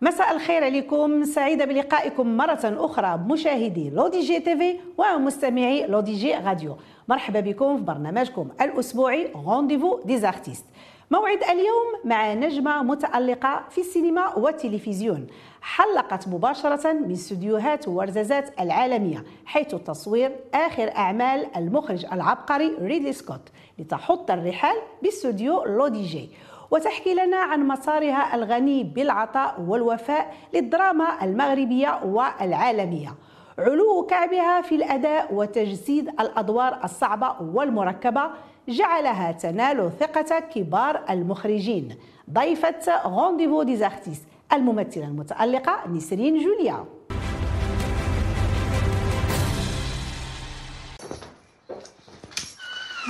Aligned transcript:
مساء 0.00 0.34
الخير 0.34 0.64
عليكم. 0.64 1.24
سعيدة 1.24 1.64
بلقائكم 1.64 2.36
مرة 2.36 2.60
أخرى 2.64 3.20
مشاهدي 3.26 3.90
L'ODJ 3.90 4.40
TV 4.40 4.78
ومستمعي 4.98 5.86
L'ODJ 5.86 6.34
Radio. 6.34 6.76
مرحبا 7.08 7.40
بكم 7.40 7.76
في 7.76 7.82
برنامجكم 7.82 8.48
الأسبوعي 8.60 9.28
Rendez-vous 9.46 10.00
des 10.04 10.20
artistes 10.20 10.64
موعد 11.12 11.42
اليوم 11.42 11.86
مع 12.04 12.34
نجمة 12.34 12.82
متألقة 12.82 13.64
في 13.70 13.80
السينما 13.80 14.38
والتلفزيون. 14.38 15.26
حلقت 15.60 16.28
مباشرة 16.28 16.92
من 16.92 17.12
استديوهات 17.12 17.88
ورزازات 17.88 18.60
العالمية 18.60 19.24
حيث 19.44 19.74
تصوير 19.74 20.36
آخر 20.54 20.96
أعمال 20.96 21.46
المخرج 21.56 22.06
العبقري 22.12 22.76
ريدلي 22.80 23.12
سكوت 23.12 23.40
لتحط 23.78 24.30
الرحال 24.30 24.76
باستوديو 25.02 25.64
L'ODJ. 25.64 26.30
وتحكي 26.70 27.14
لنا 27.14 27.36
عن 27.36 27.68
مسارها 27.68 28.34
الغني 28.34 28.84
بالعطاء 28.84 29.60
والوفاء 29.60 30.34
للدراما 30.54 31.24
المغربية 31.24 32.00
والعالمية. 32.04 33.14
علو 33.58 34.06
كعبها 34.06 34.60
في 34.60 34.74
الأداء 34.74 35.34
وتجسيد 35.34 36.08
الأدوار 36.08 36.80
الصعبة 36.84 37.36
والمركبة 37.40 38.30
جعلها 38.68 39.32
تنال 39.32 39.92
ثقة 40.00 40.40
كبار 40.40 41.04
المخرجين. 41.10 41.96
ضيفة 42.30 43.02
Rendez-vous 43.06 43.62
des 43.62 43.77
artistes 43.77 44.18
الممثلة 44.52 45.04
المتألقة 45.04 45.88
نسرين 45.88 46.44
جوليا. 46.44 46.84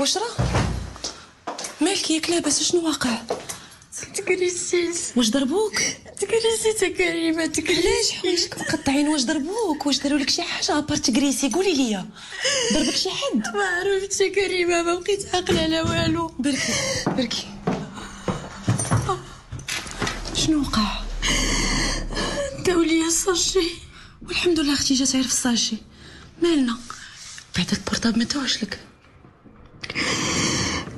بشرى 0.01 0.25
مالك 1.81 2.11
ياك 2.11 2.31
لاباس 2.31 2.63
شنو 2.63 2.87
واقع؟ 2.87 3.11
تكريسيت 4.15 5.17
واش 5.17 5.31
ضربوك؟ 5.31 5.75
تكريسيت 6.23 6.97
كريمة 6.97 7.43
علاش؟ 7.43 7.57
تكريسيت 7.57 8.13
حوايجك 8.13 8.59
مقطعين؟ 8.59 9.09
واش 9.09 9.23
ضربوك؟ 9.25 9.87
واش 9.87 9.99
داروا 9.99 10.19
لك 10.19 10.31
شي 10.31 10.43
حاجة؟ 10.43 10.79
ابار 10.79 10.97
تكريسي؟ 10.97 11.49
قولي 11.49 11.75
لي 11.75 12.05
ضربك 12.73 12.97
شي 12.97 13.11
حد؟ 13.11 13.43
ما 13.57 13.65
عرفتش 13.65 14.21
يا 14.21 14.29
كريمة 14.29 14.83
ما 14.83 14.95
بقيت 14.95 15.35
عاقلة 15.35 15.63
على 15.63 15.81
والو. 15.81 16.27
بركي 16.39 16.73
بركي. 17.07 17.47
شنو 20.35 20.61
وقع؟ 20.61 21.01
داو 22.67 22.83
ليا 22.83 23.07
الصاجي 23.07 23.71
والحمد 24.27 24.61
لله 24.61 24.73
أختي 24.73 24.95
جات 24.95 25.17
عرف 25.17 25.27
الصاجي 25.27 25.77
مالنا؟ 26.43 26.77
بعد 27.57 27.67
ال 27.73 27.78
portable 27.78 28.19
ما 28.19 28.25
لك. 28.63 28.79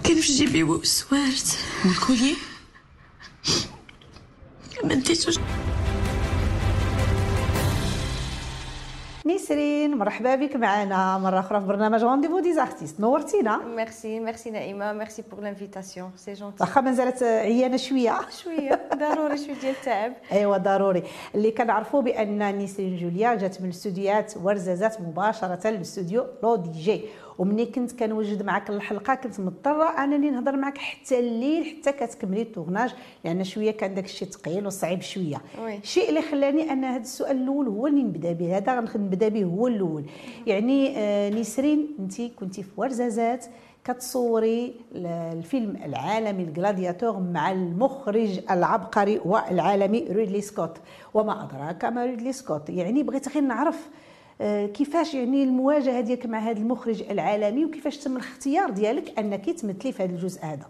كان 0.05 0.21
في 0.21 0.33
جيبي 0.33 0.63
وسوارت. 0.63 1.59
وال 1.85 1.95
collier؟ 1.95 2.37
ما 4.85 4.95
نديتوش 4.95 5.39
نسرين 9.27 9.97
مرحبا 9.99 10.35
بك 10.35 10.57
معنا. 10.57 11.19
مرة 11.19 11.41
أخرى 11.41 11.61
في 11.61 11.67
برنامج 11.67 12.03
Rendez-vous 12.03 12.39
des 12.41 12.57
artistes 12.57 13.01
نورتينا. 13.01 13.61
Merci, 13.77 14.21
merci 14.21 14.51
Naïma, 14.51 14.93
merci 14.93 15.23
pour 15.23 15.41
l'invitation, 15.41 16.13
c'est 16.17 16.39
gentil. 16.39 16.61
واخا 16.61 16.81
مازالت 16.81 17.23
عيانة 17.23 17.77
شوية. 17.77 18.19
شوية. 18.45 18.89
ضروري 18.95 19.37
شوية 19.37 19.55
ديال 19.61 19.75
التعب. 19.81 20.13
أيوا 20.33 20.57
ضروري. 20.57 21.03
اللي 21.35 21.51
كنعرفوا 21.51 22.03
بأن 22.03 22.59
نيسرين 22.59 22.97
جوليا 22.97 23.35
جات 23.35 23.61
من 23.61 23.67
الاستوديوهات 23.69 24.35
ورزازات 24.43 25.01
مباشرة 25.01 25.71
للاستوديو 25.71 26.27
لو 26.43 26.57
دي 26.57 26.71
جي 26.71 27.05
ومني 27.39 27.67
كنت 27.67 27.93
كنوجد 27.93 28.43
معك 28.43 28.71
الحلقة 28.71 29.15
كنت 29.15 29.41
مضطرة 29.41 30.05
أنني 30.05 30.31
نهضر 30.31 30.57
معك 30.57 30.79
حتى 30.79 31.19
الليل 31.19 31.65
حتى 31.65 31.93
كتكملي 31.93 32.43
ال 32.43 32.48
tournage 32.48 32.95
لأن 33.25 33.45
شوية 33.45 33.71
كان 33.71 33.95
داك 33.95 34.05
الشيء 34.05 34.29
ثقيل 34.29 34.67
وصعيب 34.67 35.03
شوية. 35.03 35.43
oui. 35.65 35.77
الشيء 35.77 36.09
اللي 36.09 36.23
خلاني 36.23 36.73
أن 36.73 36.85
هذا 36.85 37.03
السؤال 37.03 37.37
الأول 37.43 37.69
هو 37.69 37.87
اللي 37.87 38.03
نبدأ 38.03 38.33
به 38.33 38.57
هذا 38.57 38.81
غنبدا 38.81 39.29
به 39.29 39.45
هو 39.45 39.67
الأول. 39.67 40.05
يعني 40.47 40.99
آه، 40.99 41.31
نسرين 41.31 41.89
انت 41.99 42.23
كنتي 42.23 42.63
في 42.63 42.71
ورزازات 42.77 43.47
كتصوري 43.85 44.75
الفيلم 44.95 45.77
العالمي 45.85 46.43
ال 46.43 46.50
Gladiator 46.50 47.21
مع 47.21 47.53
المخرج 47.53 48.41
العبقري 48.51 49.21
والعالمي 49.25 50.07
ريدلي 50.11 50.41
سكوت 50.41 50.77
وما 51.15 51.45
أدراك 51.45 51.85
ما 51.85 52.05
ريدلي 52.05 52.33
سكوت 52.33 52.71
يعني 52.71 53.03
بغيت 53.03 53.29
غير 53.29 53.43
نعرف 53.43 53.89
كيفاش 54.75 55.15
يعني 55.15 55.45
المواجهة 55.45 56.01
ديالك 56.01 56.27
مع 56.27 56.39
هذا 56.39 56.59
المخرج 56.59 57.03
العالمي 57.03 57.65
وكيفاش 57.65 57.97
تم 57.97 58.13
الاختيار 58.17 58.71
ديالك 58.71 59.19
أنك 59.19 59.51
تمثلي 59.51 59.93
في 59.93 60.03
هذا 60.03 60.13
الجزء 60.13 60.41
هذا؟ 60.45 60.67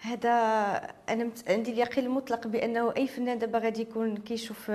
هذا 0.00 0.30
أنا 1.08 1.24
مت... 1.24 1.50
عندي 1.50 1.72
اليقين 1.72 2.04
المطلق 2.04 2.46
بأنه 2.46 2.92
أي 2.96 3.06
فنان 3.06 3.38
دابا 3.38 3.58
غادي 3.58 3.82
يكون 3.82 4.16
كيشوف 4.16 4.72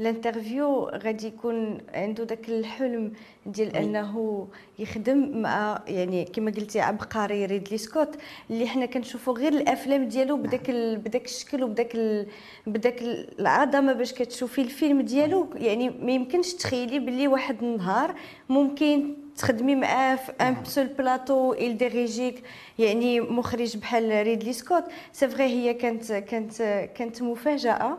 ال 0.00 0.09
interview 0.09 0.88
غادي 0.88 1.26
يكون 1.26 1.78
عنده 1.94 2.24
داك 2.24 2.48
الحلم 2.48 3.12
ديال 3.46 3.76
أنه 3.76 4.48
يخدم 4.78 5.42
مع 5.42 5.82
يعني 5.86 6.24
كما 6.24 6.50
قلتي 6.50 6.80
عبقري 6.80 7.46
ريدلي 7.46 7.78
سكوت 7.78 8.16
اللي 8.50 8.66
حنا 8.66 8.86
كنشوفوا 8.86 9.34
غير 9.34 9.52
الأفلام 9.52 10.08
ديالو 10.08 10.36
بداك 10.36 10.70
ال... 10.70 10.96
بداك 10.96 11.24
الشكل 11.24 11.64
وبداك 11.64 11.94
ال... 11.94 12.26
بداك 12.66 13.02
العظمة 13.38 13.92
باش 13.92 14.12
كتشوفي 14.12 14.60
الفيلم 14.60 15.00
ديالو. 15.00 15.50
يعني 15.54 15.90
ما 15.90 16.12
يمكنش 16.12 16.54
تخيلي 16.54 16.98
باللي 16.98 17.28
واحد 17.28 17.62
النهار 17.62 18.14
ممكن 18.48 19.23
تخدمي 19.36 19.74
معاه 19.74 20.16
في 20.16 20.32
un 20.40 20.56
seul 20.64 20.86
plateau 20.86 21.54
يديريجيك 21.54 22.42
يعني 22.78 23.20
مخرج 23.20 23.76
بحال 23.76 24.22
ريدلي 24.22 24.52
سكوت 24.52 24.84
c'est 25.12 25.28
vrai 25.28 25.44
هي 25.44 25.74
كانت 25.74 26.12
كانت 26.12 26.62
كانت 26.94 27.22
مفاجأة. 27.22 27.98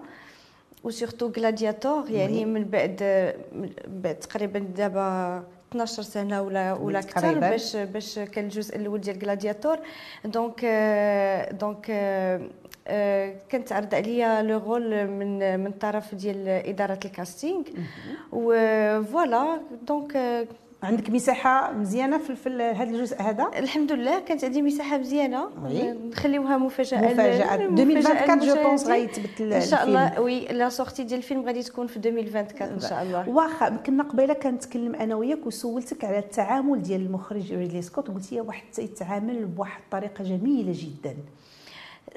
و 0.84 0.89
surtout 0.89 1.28
Gladiator 1.38 2.10
يعني 2.12 2.46
من 2.46 2.64
بعد 2.64 3.04
من 3.56 3.70
بعد 3.88 4.16
تقريبا 4.16 4.60
دابا 4.60 5.44
12 5.72 6.02
سنة 6.04 6.42
ولا 6.42 6.74
ولا 6.74 7.00
أكثر. 7.00 7.40
باش 7.40 7.76
باش 7.76 8.20
كان 8.20 8.44
الجزء 8.46 8.76
الأول 8.76 9.02
ديال 9.02 9.20
Gladiator 9.24 9.80
donc 10.26 10.66
donc 11.52 11.86
كانت 13.50 13.72
عرض 13.72 13.96
عليا 13.96 14.42
le 14.42 14.58
rôle 14.58 15.08
من 15.08 15.60
من 15.60 15.72
طرف 15.72 16.16
ديال 16.16 16.48
إدارة 16.48 17.00
ال 17.06 17.13
casting 17.13 17.64
و 18.32 18.53
voilà 18.53 19.60
donc 19.88 20.16
آه، 20.16 20.48
عندك 20.86 21.10
مساحة 21.10 21.72
مزيانة 21.74 22.18
في, 22.18 22.36
في 22.36 22.50
هذا 22.50 22.84
الجزء 22.90 23.22
هذا؟ 23.22 23.48
الحمد 23.60 23.92
لله 23.92 24.20
كانت 24.20 24.44
عندي 24.44 24.62
مساحة 24.62 24.98
مزيانة. 24.98 25.50
oui. 25.64 25.92
نخليوها 25.92 26.58
مفاجأة 26.58 27.14
مفاجأة. 27.14 27.58
لل- 27.58 27.80
2024 27.98 28.40
je 28.40 28.64
pense. 28.64 28.88
غيتبت 28.88 29.42
إن 29.42 29.62
شاء 29.62 29.84
الله. 29.84 30.22
oui 30.22 30.46
la 30.48 30.70
sortie 30.70 31.04
ديال 31.04 31.18
الفيلم 31.20 31.46
غادي 31.46 31.64
تكون 31.64 31.88
في 31.88 31.98
2024 31.98 32.72
إن 32.72 32.80
شاء 32.80 33.04
الله. 33.04 33.30
واخا 33.30 33.70
كنا 33.70 34.04
قبيلة 34.04 34.34
كنتكلم 34.34 34.96
أنا 34.96 35.16
وياك 35.16 35.46
وسولتك 35.48 36.04
على 36.06 36.18
التعامل 36.20 36.82
ديال 36.82 37.02
المخرج 37.02 37.54
ريدلي 37.54 37.82
سكوت. 37.82 38.08
قلتي 38.12 38.42
واحد 38.42 38.64
يتعامل 38.80 39.46
بواحد 39.46 39.82
الطريقة 39.84 40.24
جميلة 40.24 40.74
جدا. 40.76 41.16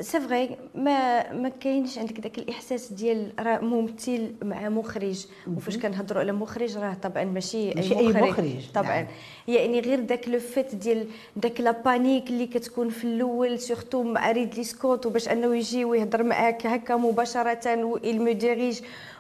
c'est 0.01 0.21
vrai 0.21 0.57
ما 0.75 1.33
ما 1.33 1.49
كاينش 1.49 1.99
عندك 1.99 2.21
داك 2.21 2.39
الإحساس 2.39 2.93
ديال 2.93 3.33
راه 3.41 3.59
ممثل 3.59 4.33
مع 4.43 4.69
مخرج. 4.69 5.27
وفاش 5.57 5.77
كنهضروا 5.79 6.21
على 6.21 6.33
مخرج 6.33 6.77
راه 6.77 6.95
طبعا 6.95 7.25
ماشي 7.25 7.71
ماشي 7.75 7.99
أي 7.99 8.09
مخرج، 8.09 8.71
طبعا. 8.75 8.89
نعم. 8.89 9.07
يعني 9.49 9.81
غير 9.81 10.01
داك 10.01 10.29
le 10.29 10.39
fait 10.39 10.75
ديال 10.75 11.07
داك 11.37 11.61
la 11.61 11.71
panique 11.71 12.31
اللي 12.31 12.47
كتكون 12.47 12.89
في 12.89 13.05
الأول 13.05 13.59
surtout 13.59 14.03
مع 14.03 14.31
ريدلي 14.33 14.65
سكوت 14.65 15.07
وباش 15.07 15.29
أنه 15.29 15.57
يجي 15.57 15.85
ويهضر 15.85 16.23
معاك 16.23 16.67
هكا 16.67 16.97
مباشرة 16.97 17.85
ويلموديريج 17.85 18.81
وسي 18.81 18.81
فري 18.81 19.18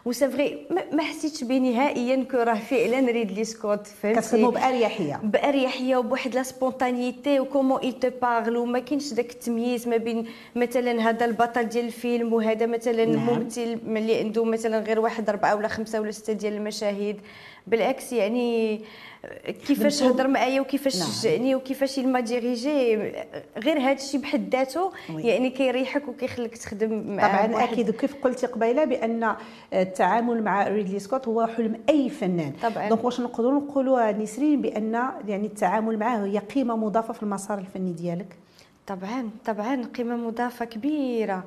ما, 0.70 0.82
ما 0.92 1.02
حسيتش 1.02 1.44
به 1.44 1.58
نهائيا 1.58 2.24
que 2.30 2.36
راه 2.36 2.54
فعلا 2.54 3.10
ريدلي 3.10 3.44
سكوت 3.44 3.86
فهمتي 3.86 4.20
كتخدموا 4.20 4.50
بأريحية 4.50 5.20
بأريحية 5.22 5.96
وبواحد 5.96 6.34
la 6.34 6.42
spontanéité 6.42 7.40
و 7.40 7.45
comment 7.45 7.80
il 7.80 7.94
te 8.04 8.08
parle 8.22 8.56
وما 8.56 8.78
كاينش 8.78 9.12
داك 9.12 9.30
التمييز 9.30 9.88
ما 9.88 9.96
بين 9.96 10.26
مثلا 10.56 11.08
هذا 11.08 11.24
البطل 11.24 11.64
ديال 11.64 11.84
الفيلم 11.84 12.32
وهذا 12.32 12.66
مثلا 12.66 13.04
نعم. 13.04 13.26
نعم. 13.26 13.38
ممثل 13.38 13.78
اللي 13.86 14.18
عنده 14.18 14.44
مثلا 14.44 14.78
غير 14.78 15.00
واحد 15.00 15.28
أربعة 15.28 15.56
ولا 15.56 15.68
خمسة 15.68 16.00
ولا 16.00 16.10
ستة 16.10 16.32
ديال 16.32 16.52
المشاهد 16.52 17.20
بالعكس 17.70 18.12
يعني 18.12 18.80
كيفاش 19.66 20.02
هضر 20.02 20.28
معايا 20.28 20.60
وكيفاش 20.60 20.96
نعم. 20.96 21.08
شجعني 21.10 21.54
وكيفاش 21.54 21.98
m'a 21.98 22.20
dirigé 22.20 22.96
غير 23.58 23.80
هذا 23.80 23.92
الشيء 23.92 24.20
بحد 24.20 24.54
ذاته. 24.54 24.92
يعني 25.08 25.50
كيريحك 25.50 26.08
وكيخليك 26.08 26.56
تخدم 26.56 27.16
مع 27.16 27.46
طبعا 27.46 27.64
أكيد. 27.64 27.88
وكيف 27.88 28.14
قلتي 28.14 28.46
قبيلة؟ 28.46 28.84
بأن 28.84 29.34
التعامل 29.72 30.42
مع 30.42 30.68
ريدلي 30.68 30.98
سكوت 30.98 31.28
هو 31.28 31.46
حلم 31.46 31.80
أي 31.88 32.10
فنان. 32.10 32.52
طبعاً. 32.62 32.88
donc 32.88 33.04
واش 33.04 33.20
نقدروا 33.20 33.60
نقولوا 33.60 34.12
نسرين 34.12 34.62
بأن 34.62 35.08
يعني 35.26 35.46
التعامل 35.46 35.98
معه 35.98 36.24
هي 36.24 36.38
قيمة 36.38 36.76
مضافة 36.76 37.12
في 37.12 37.22
المسار 37.22 37.58
الفني 37.58 37.92
ديالك؟ 37.92 38.36
طبعا 38.86 39.30
طبعا 39.44 39.82
قيمة 39.96 40.16
مضافة 40.16 40.64
كبيرة. 40.64 41.44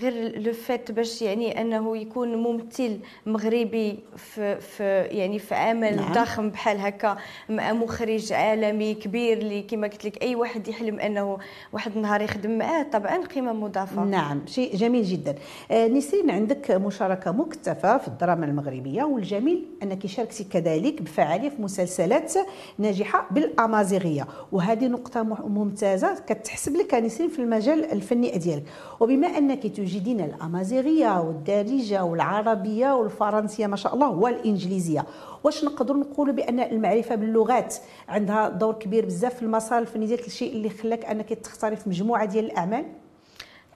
غير 0.00 0.38
le 0.40 0.52
fait 0.52 0.92
باش 0.92 1.22
يعني 1.22 1.60
أنه 1.60 1.96
يكون 1.96 2.36
ممثل 2.36 2.98
مغربي 3.26 3.98
في, 4.16 4.60
في 4.60 4.84
يعني 5.02 5.38
في 5.38 5.54
عمل 5.54 5.96
نعم. 5.96 6.12
ضخم 6.12 6.50
بحال 6.50 6.80
هكا 6.80 7.16
مع 7.48 7.72
مخرج 7.72 8.32
عالمي 8.32 8.94
كبير 8.94 9.38
اللي 9.38 9.62
كما 9.62 9.86
قلت 9.86 10.04
لك 10.04 10.22
أي 10.22 10.34
واحد 10.34 10.68
يحلم 10.68 11.00
أنه 11.00 11.38
واحد 11.72 11.96
النهار 11.96 12.20
يخدم 12.22 12.58
معاه 12.58 12.82
طبعا 12.82 13.24
قيمة 13.26 13.52
مضافة. 13.52 14.04
نعم 14.04 14.42
شيء 14.46 14.76
جميل 14.76 15.04
جدا. 15.04 15.34
آه، 15.70 15.88
نسرين 15.88 16.30
عندك 16.30 16.70
مشاركة 16.70 17.32
مكتفة 17.32 17.98
في 17.98 18.08
الدراما 18.08 18.46
المغربية 18.46 19.02
والجميل 19.04 19.66
أنك 19.82 20.06
شاركتي 20.06 20.44
كذلك 20.44 21.02
بفعالية 21.02 21.48
في 21.48 21.62
مسلسلات 21.62 22.32
ناجحة 22.78 23.26
بالأمازيغية. 23.30 24.26
وهذه 24.52 24.86
نقطة 24.86 25.22
مح- 25.22 25.40
ممتازة 25.40 26.14
كتحسب 26.26 26.76
لك 26.76 26.94
نسرين 26.94 27.30
في 27.30 27.38
المجال 27.38 27.92
الفني 27.92 28.30
ديالك 28.30 28.64
وبما 29.00 29.26
أنك 29.26 29.66
تجيدين 29.84 30.20
الأمازيغية 30.20 31.20
والدارجة 31.20 32.04
والعربية 32.04 32.94
والفرنسية 32.94 33.66
ما 33.66 33.76
شاء 33.76 33.94
الله 33.94 34.10
والإنجليزية. 34.10 35.04
واش 35.44 35.64
نقدر 35.64 35.96
نقولوا 35.96 36.34
بأن 36.34 36.60
المعرفة 36.60 37.14
باللغات 37.14 37.74
عندها 38.08 38.48
دور 38.48 38.74
كبير 38.74 39.06
بزاف 39.06 39.34
في 39.34 39.42
المسار 39.42 39.78
الفني 39.78 40.06
ديالك 40.06 40.26
الشيء 40.26 40.52
اللي 40.52 40.70
خلاك 40.70 41.04
أنك 41.04 41.28
تختاري 41.28 41.76
في 41.76 41.88
مجموعة 41.88 42.24
ديال 42.24 42.44
الأعمال؟ 42.44 42.84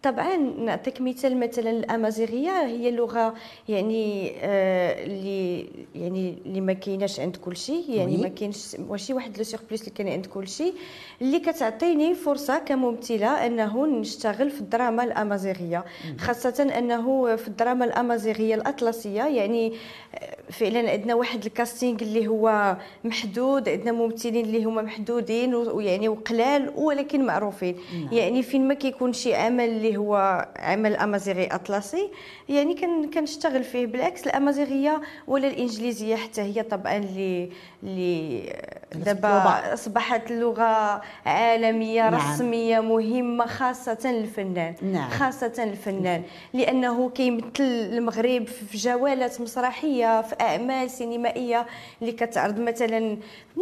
طبعا 0.04 0.36
نعطيك 0.36 1.00
مثال 1.00 1.40
مثلا 1.40 1.70
الأمازيغية 1.70 2.66
هي 2.66 2.90
لغة 2.90 3.34
يعني 3.68 4.32
آه، 4.40 5.04
اللي 5.04 5.66
يعني 5.94 6.38
اللي 6.46 6.60
ما 6.60 6.72
كايناش 6.72 7.20
عند 7.20 7.36
كل 7.36 7.56
شيء 7.56 7.84
يعني. 7.90 8.16
ما 8.16 8.28
كاينش 8.28 8.76
ماشي 8.90 9.14
واحد 9.14 9.38
لو 9.38 9.44
سيربليس 9.44 9.80
اللي 9.80 9.90
كاين 9.90 10.08
عند 10.08 10.26
كل 10.26 10.48
شيء. 10.48 10.74
اللي 11.22 11.38
كتعطيني 11.38 12.14
فرصة 12.14 12.58
كممثلة 12.58 13.46
أنه 13.46 13.86
نشتغل 13.86 14.50
في 14.50 14.60
الدراما 14.60 15.04
الأمازيغية 15.04 15.84
خاصة 16.18 16.74
أنه 16.78 17.36
في 17.36 17.48
الدراما 17.48 17.84
الأمازيغية 17.84 18.54
الأطلسية 18.54 19.22
يعني 19.22 19.72
آه، 20.14 20.36
فعلا 20.52 20.90
عندنا 20.90 21.14
واحد 21.14 21.44
الكاستينغ 21.44 22.02
اللي 22.02 22.26
هو 22.28 22.76
محدود 23.04 23.68
عندنا 23.68 23.92
ممثلين 23.92 24.44
اللي 24.44 24.64
هما 24.64 24.82
محدودين 24.82 25.54
ويعني 25.54 26.08
وقلال 26.08 26.72
ولكن 26.76 27.24
معروفين. 27.26 27.76
يعني 28.12 28.42
فين 28.42 28.68
ما 28.68 28.74
كيكون 28.74 29.12
شي 29.12 29.34
عمل 29.34 29.68
اللي 29.68 29.93
هو 29.96 30.46
عمل 30.56 30.96
امازيغي 30.96 31.46
أطلسي 31.46 32.10
يعني 32.48 32.74
كن 32.74 33.10
كنشتغل 33.10 33.64
فيه 33.64 33.86
بالعكس 33.86 34.26
الأمازيغية 34.26 35.00
ولا 35.26 35.48
الإنجليزية 35.48 36.16
حتى 36.16 36.40
هي 36.40 36.62
طبعا 36.62 36.96
اللي 36.96 37.50
اللي 37.82 38.52
دابا. 38.94 39.74
أصبحت 39.74 40.30
لغة 40.30 41.00
عالمية 41.26 42.10
نعم. 42.10 42.32
رسمية 42.32 42.80
مهمة 42.80 43.46
خاصة 43.46 43.98
للفنان 44.04 44.74
نعم. 44.82 45.10
خاصة 45.10 45.52
الفنان 45.58 46.22
لأنه 46.54 47.10
كيمثل 47.10 47.50
المغرب 47.60 48.46
في 48.46 48.76
جولات 48.78 49.40
مسرحية 49.40 50.22
في 50.22 50.34
أعمال 50.40 50.90
سينمائية 50.90 51.66
اللي 52.02 52.12
كتعرض 52.12 52.60
مثلا 52.60 53.16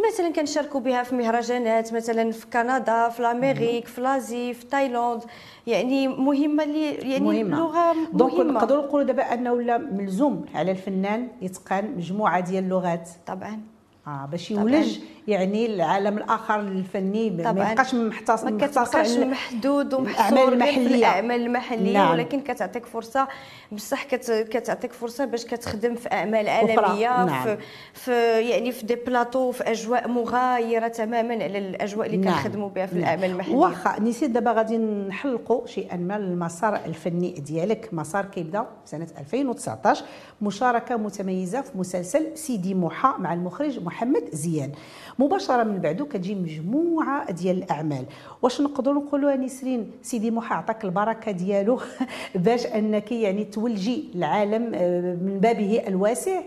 مثلا 0.07 0.33
كنشاركوا 0.33 0.79
بها 0.79 1.03
في 1.03 1.15
مهرجانات 1.15 1.93
مثلا 1.93 2.31
في 2.31 2.45
كندا 2.53 3.09
في 3.09 3.19
l'Amérique 3.19 3.87
في 3.87 4.01
l'Asie 4.01 4.53
في 4.53 4.65
تايلاند 4.65 5.21
يعني 5.67 6.07
مهمة 6.23 6.63
اللي 6.63 6.91
يعني 6.93 7.25
مهمة. 7.25 7.57
لغه 7.57 7.95
donc 8.13 8.33
مهمة. 8.33 8.51
نقدروا 8.53 8.83
نقولوا 8.85 9.07
دابا 9.07 9.33
أنه 9.33 9.53
ولا 9.53 9.77
ملزوم 9.77 10.45
على 10.55 10.71
الفنان 10.71 11.27
يتقن 11.41 11.85
مجموعة 11.97 12.39
ديال 12.39 12.63
اللغات. 12.63 13.09
طبعا. 13.27 13.61
آه 14.07 14.25
باش 14.31 14.51
يولج 14.51 14.99
يعني 15.27 15.65
العالم 15.65 16.17
الآخر 16.17 16.59
الفني 16.59 17.29
ما. 17.29 17.49
يبقاش 17.49 17.95
محتص 17.95 18.43
ما 18.43 18.67
كتبقاش 18.67 19.17
محدود 19.17 19.93
ومحصور 19.93 20.59
في. 20.59 20.95
الأعمال 20.95 21.41
المحلية 21.41 21.93
نعم. 21.93 22.11
ولكن 22.11 22.41
كتعطيك 22.41 22.85
فرصة 22.85 23.27
بصح 23.71 24.03
كت... 24.03 24.31
كتعطيك 24.31 24.93
فرصة 24.93 25.25
باش 25.25 25.45
كتخدم 25.45 25.95
في 25.95 26.11
أعمال. 26.11 26.49
عالمية 26.49 27.25
نعم. 27.25 27.43
في... 27.43 27.57
في 27.93 28.41
يعني 28.49 28.71
في 28.71 28.85
دي 28.85 28.95
بلاطو 28.95 29.51
في 29.51 29.63
أجواء 29.63 30.07
مغايرة 30.07 30.87
تماما 30.87 31.33
على 31.33 31.57
الأجواء 31.57 32.07
اللي 32.07 32.17
نعم. 32.17 32.33
كنخدموا 32.33 32.69
بها 32.69 32.85
في 32.85 32.95
نعم. 32.95 33.03
الأعمال 33.03 33.31
المحلية 33.31 33.55
واخا 33.55 33.99
نسيت 33.99 34.31
دابا 34.31 34.51
غادي 34.51 34.77
نحلقوا 34.77 35.67
شيئا 35.67 35.97
ما 35.97 36.17
المسار 36.17 36.75
الفني 36.85 37.31
ديالك 37.31 37.89
مسار 37.91 38.25
كيبدأ 38.25 38.61
في 38.61 38.67
سنه 38.89 39.07
2019 39.19 40.05
مشاركة 40.41 40.97
متميزة 40.97 41.61
في 41.61 41.77
مسلسل 41.77 42.37
سيدي 42.37 42.73
موحى 42.73 43.13
مع 43.19 43.33
المخرج 43.33 43.79
محمد 43.83 44.23
زيان 44.31 44.71
مباشرة 45.19 45.63
من 45.63 45.79
بعده 45.79 46.05
كتجي 46.05 46.35
مجموعة 46.35 47.31
ديال 47.31 47.57
الأعمال. 47.57 48.05
واش 48.41 48.61
نقدروا 48.61 49.03
نقولوا 49.03 49.35
نسرين؟ 49.35 49.91
سيدي 50.01 50.31
موحى 50.31 50.55
عطاك 50.55 50.85
البركة 50.85 51.31
ديالو 51.31 51.79
باش 52.35 52.65
أنك 52.65 53.11
يعني 53.11 53.45
تولجي 53.45 54.05
العالم 54.15 54.71
آه، 54.75 55.01
من 55.01 55.39
بابه 55.39 55.83
الواسع؟ 55.87 56.41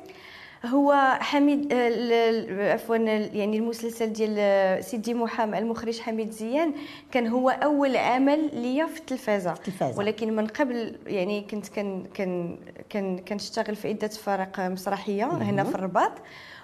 هو 0.65 1.17
حميد 1.21 1.73
آه، 1.73 2.73
عفوا 2.73 2.97
يعني 2.97 3.57
المسلسل 3.57 4.13
ديال 4.13 4.35
آه، 4.39 4.81
سيدي 4.81 5.15
موحى 5.15 5.47
مع 5.47 5.59
المخرج 5.59 6.01
حميد 6.01 6.31
زيان 6.31 6.73
كان 7.13 7.27
هو 7.27 7.51
أول 7.51 7.97
عمل 7.97 8.51
ليا 8.53 8.87
في 8.87 9.01
التلفازة. 9.01 9.55
ولكن 9.99 10.37
من 10.37 10.47
قبل 10.47 10.97
يعني 11.07 11.43
كنت 11.51 11.69
كان 11.69 12.05
كان 12.15 12.59
كان 12.89 13.19
كنشتغل 13.19 13.77
في 13.77 13.89
عدة 13.89 14.09
فرق 14.09 14.61
مسرحية 14.61 15.25
هنا 15.25 15.65
في 15.65 15.75
الرباط. 15.75 16.13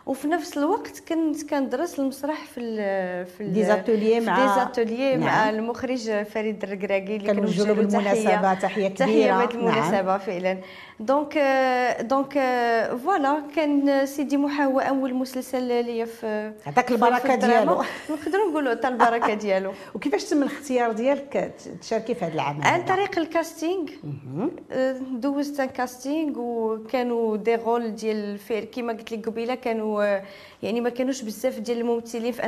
وفي 0.07 0.29
نفس 0.29 0.59
الوقت 0.59 1.03
كنت 1.09 1.51
كندرس 1.51 1.99
المسرح 2.01 2.45
في 2.45 2.61
ال 2.61 2.77
في 3.27 3.41
ال- 3.41 3.53
دي 3.53 3.65
زاتوليي 3.65 4.21
في 4.21 4.27
مع- 4.27 4.47
دي 4.47 4.61
زاتوليي 4.61 5.17
مع 5.17 5.27
نعم. 5.45 5.55
المخرج 5.55 6.23
فريد 6.23 6.63
الركراكي 6.65 7.17
اللي 7.17 7.33
كنوجه 7.35 7.65
له 7.67 7.73
بالمناسبة 7.75 8.55
تحيه 8.55 8.55
تحية 8.55 8.89
تحية 8.89 9.15
كبيرة. 9.15 9.45
بهذه 9.47 9.55
المناسبة 9.55 10.19
فعلا 10.19 10.59
donc 11.03 11.39
donc 12.01 12.33
voilà 13.05 13.43
كان 13.57 14.07
سيدي 14.07 14.37
موحى 14.37 14.65
هو 14.65 14.81
اول 14.81 15.15
مسلسل 15.15 15.63
ليا 15.63 16.05
في 16.05 16.53
عطاك 16.67 16.93
الدراما. 16.93 17.19
ديالو. 17.37 17.83
نقدروا 18.11 18.51
نقولوا 18.51 18.75
حتى 18.75 18.89
البركة 18.89 19.35
ديالو. 19.45 19.73
وكيفاش 19.95 20.25
تم 20.25 20.43
الاختيار 20.43 20.93
ديالك؟ 20.93 21.55
تشاركي 21.81 22.15
في 22.15 22.25
هذا 22.25 22.35
العمل 22.35 22.67
عن؟ 22.67 22.85
طريق 22.85 23.19
ال 23.19 23.27
casting. 23.27 23.89
آه، 24.73 24.93
دوزت 25.13 25.61
un 25.61 25.69
casting 25.69 26.33
وكانوا 26.39 27.37
des 27.37 27.55
rôles 27.55 27.95
ديال 27.95 28.39
faire 28.39 28.65
كيما 28.65 28.93
قلت 28.93 29.13
لك 29.13 29.27
قبيلة 29.29 29.55
كانوا 29.55 30.19
يعني 30.63 30.81
ما 30.81 30.91
كانوش 30.91 31.23
بزاف 31.23 31.59
ديال 31.59 31.81
الممثلين 31.81 32.33
في 32.33 32.43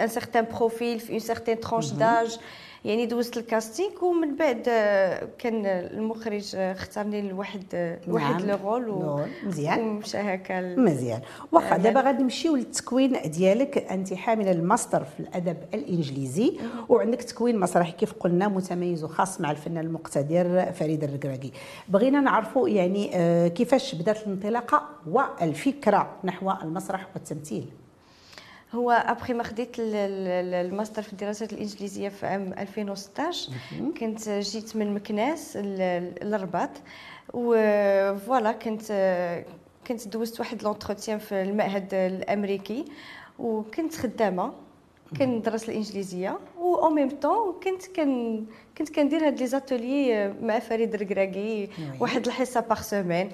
un 0.00 0.08
certain 0.08 0.46
profil 0.56 1.00
في 1.00 1.10
une 1.12 1.18
certaine 1.18 1.60
tranche 1.60 1.90
d'âge 1.90 2.38
يعني 2.84 3.06
دوزت 3.06 3.36
ال 3.36 3.44
casting 3.44 4.04
ومن 4.04 4.36
بعد 4.36 4.62
آه، 4.68 5.28
كان 5.38 5.66
المخرج 5.66 6.52
آه، 6.56 6.72
اختارني 6.72 7.22
لواحد 7.22 7.62
آه، 7.74 7.98
لواحد 8.08 8.44
نعم. 8.44 8.50
le 8.60 8.70
rôle 8.70 8.88
و- 8.88 9.00
rôle. 9.16 9.28
مزيان. 9.46 9.80
ومشى 9.80 10.18
هكا 10.18 10.76
مزيان 10.76 11.20
واخا 11.52 11.70
نعم. 11.70 11.82
دابا 11.82 12.00
غادي 12.00 12.22
نمشيو 12.22 12.56
للتكوين 12.56 13.16
ديالك 13.30 13.78
انت 13.92 14.14
حامله 14.14 14.50
الماستر 14.52 15.04
في 15.04 15.20
الأدب 15.20 15.56
الإنجليزي 15.74 16.58
وعندك 16.88 17.22
تكوين 17.22 17.60
مسرحي 17.60 17.92
كيف 17.92 18.12
قلنا 18.12 18.48
متميز 18.48 19.04
وخاص 19.04 19.40
مع 19.40 19.50
الفنان 19.50 19.84
المقتدر 19.86 20.72
فريد 20.72 21.04
الركراكي 21.04 21.52
بغينا 21.88 22.20
نعرفوا 22.20 22.68
يعني 22.68 23.10
كيفاش 23.50 23.94
بدات 23.94 24.26
الانطلاقة 24.26 24.82
والفكرة 25.10 26.10
نحو 26.24 26.50
المسرح 26.62 27.06
والتمثيل 27.14 27.64
هو 28.74 28.90
ابخي 28.90 29.32
ما 29.32 29.42
خديت 29.42 29.78
ال- 29.78 29.94
ال- 29.94 30.54
الماستر 30.66 31.02
في 31.02 31.12
الدراسات 31.12 31.52
الإنجليزية 31.52 32.08
في 32.08 32.26
عام 32.26 32.52
2016 32.58 33.52
كنت 34.00 34.28
جيت 34.28 34.76
من 34.76 34.94
مكناس 34.94 35.56
للرباط. 35.56 36.70
و 37.34 37.54
voilà 37.54 38.52
كنت 38.52 38.82
كنت 39.86 40.08
دوزت 40.08 40.40
واحد 40.40 40.62
l'entretien 40.62 41.18
في 41.18 41.42
المعهد 41.42 41.94
الأمريكي. 41.94 42.84
وكنت 43.38 43.94
خدامة 43.96 44.52
كندرس 45.18 45.68
الإنجليزية. 45.68 46.38
و 46.60 46.74
أو 46.74 46.90
ميم 46.90 47.08
طون 47.10 47.60
كنت 47.64 47.86
كن 47.96 48.44
كنت 48.78 48.88
كندير 48.94 49.26
هاد 49.26 49.38
les 49.40 49.46
ateliers 49.46 50.28
مع 50.42 50.58
فريد 50.58 50.94
الركراكي 50.94 51.68
واحد 52.00 52.26
الحصة 52.26 52.60
par 52.60 52.80
semaine 52.80 53.30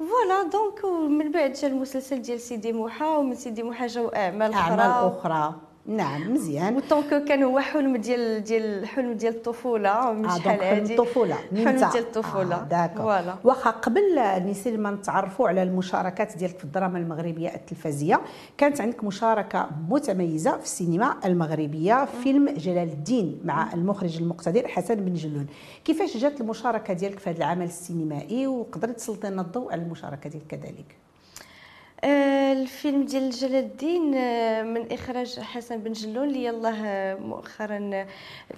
voilà 0.00 0.42
donc 0.52 0.84
ومن 0.84 1.32
بعد 1.32 1.52
جا 1.52 1.68
المسلسل 1.68 2.22
ديال 2.22 2.40
سيدي 2.40 2.72
موحى 2.72 3.04
ومن 3.04 3.34
سيدي 3.34 3.62
موحى 3.62 3.86
جاو 3.86 4.08
اعمال 4.08 4.52
اعمال 4.54 4.80
أخرى 4.80 5.18
أخرى 5.18 5.54
نعم 5.86 6.34
مزيان. 6.34 6.76
و 6.76 6.86
donc 6.86 7.24
كان 7.24 7.42
هو 7.42 7.60
حلم 7.60 7.96
ديال 7.96 8.44
ديال 8.44 8.86
حلم 8.86 9.12
ديال 9.12 9.34
الطفولة 9.34 10.12
من 10.12 10.24
آه 10.26 10.38
حلم 10.38 10.60
هادي 10.60 10.94
الطفولة 10.94 11.34
حلم. 11.34 11.76
ديال 11.76 11.96
الطفولة. 11.98 12.56
آه 12.56 12.64
d'accord. 12.64 13.02
voilà. 13.02 13.34
واخا 13.44 13.70
قبل 13.70 14.02
نسير 14.46 14.78
ما 14.78 14.90
نتعرفوا 14.90 15.48
على 15.48 15.62
المشاركات 15.62 16.36
ديالك 16.36 16.58
في 16.58 16.64
الدراما 16.64 16.98
المغربية 16.98 17.48
التلفزية 17.54 18.20
كانت 18.58 18.80
عندك 18.80 19.04
مشاركة 19.04 19.68
متميزة 19.88 20.56
في 20.58 20.64
السينما 20.64 21.16
المغربية 21.24 22.04
في 22.04 22.22
فيلم 22.22 22.48
جلال 22.48 22.88
الدين 22.88 23.40
مع 23.44 23.72
المخرج 23.74 24.16
المقتدر 24.16 24.68
حسن 24.68 24.94
بن 24.94 25.14
جلون 25.14 25.46
كيفاش 25.84 26.16
جات 26.16 26.40
المشاركة 26.40 26.94
ديالك 26.94 27.18
في 27.18 27.30
هذا 27.30 27.38
العمل 27.38 27.64
السينمائي 27.64 28.46
وقدرت 28.46 28.96
تسلطي 28.96 29.30
لنا 29.30 29.42
الضوء 29.42 29.72
على 29.72 29.82
المشاركة 29.82 30.30
ديالك 30.30 30.46
كذلك؟ 30.46 30.96
آه، 30.96 31.09
الفيلم 32.04 33.04
ديال 33.04 33.30
جلال 33.30 33.54
الدين 33.54 34.14
آه، 34.14 34.62
من 34.62 34.92
إخراج 34.92 35.40
حسن 35.40 35.78
بن 35.78 35.92
جلون 35.92 36.28
اللي 36.28 36.44
يلاه 36.44 36.74
آه، 36.86 37.14
مؤخرا 37.14 37.90
آه، 37.94 38.06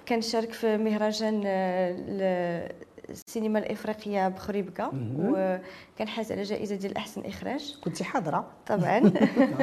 كان 0.05 0.21
شارك 0.21 0.51
في 0.53 0.77
مهرجان 0.77 1.43
آه، 1.45 2.71
السينما 3.13 3.59
الإفريقية 3.59 4.27
بخريبكة 4.27 4.91
وكان 5.19 6.07
حاز 6.07 6.31
على 6.31 6.43
جائزة 6.43 6.75
ديال 6.75 6.97
أحسن 6.97 7.21
إخراج. 7.25 7.75
كنت 7.83 8.03
حاضرة. 8.03 8.47
طبعا. 8.67 8.99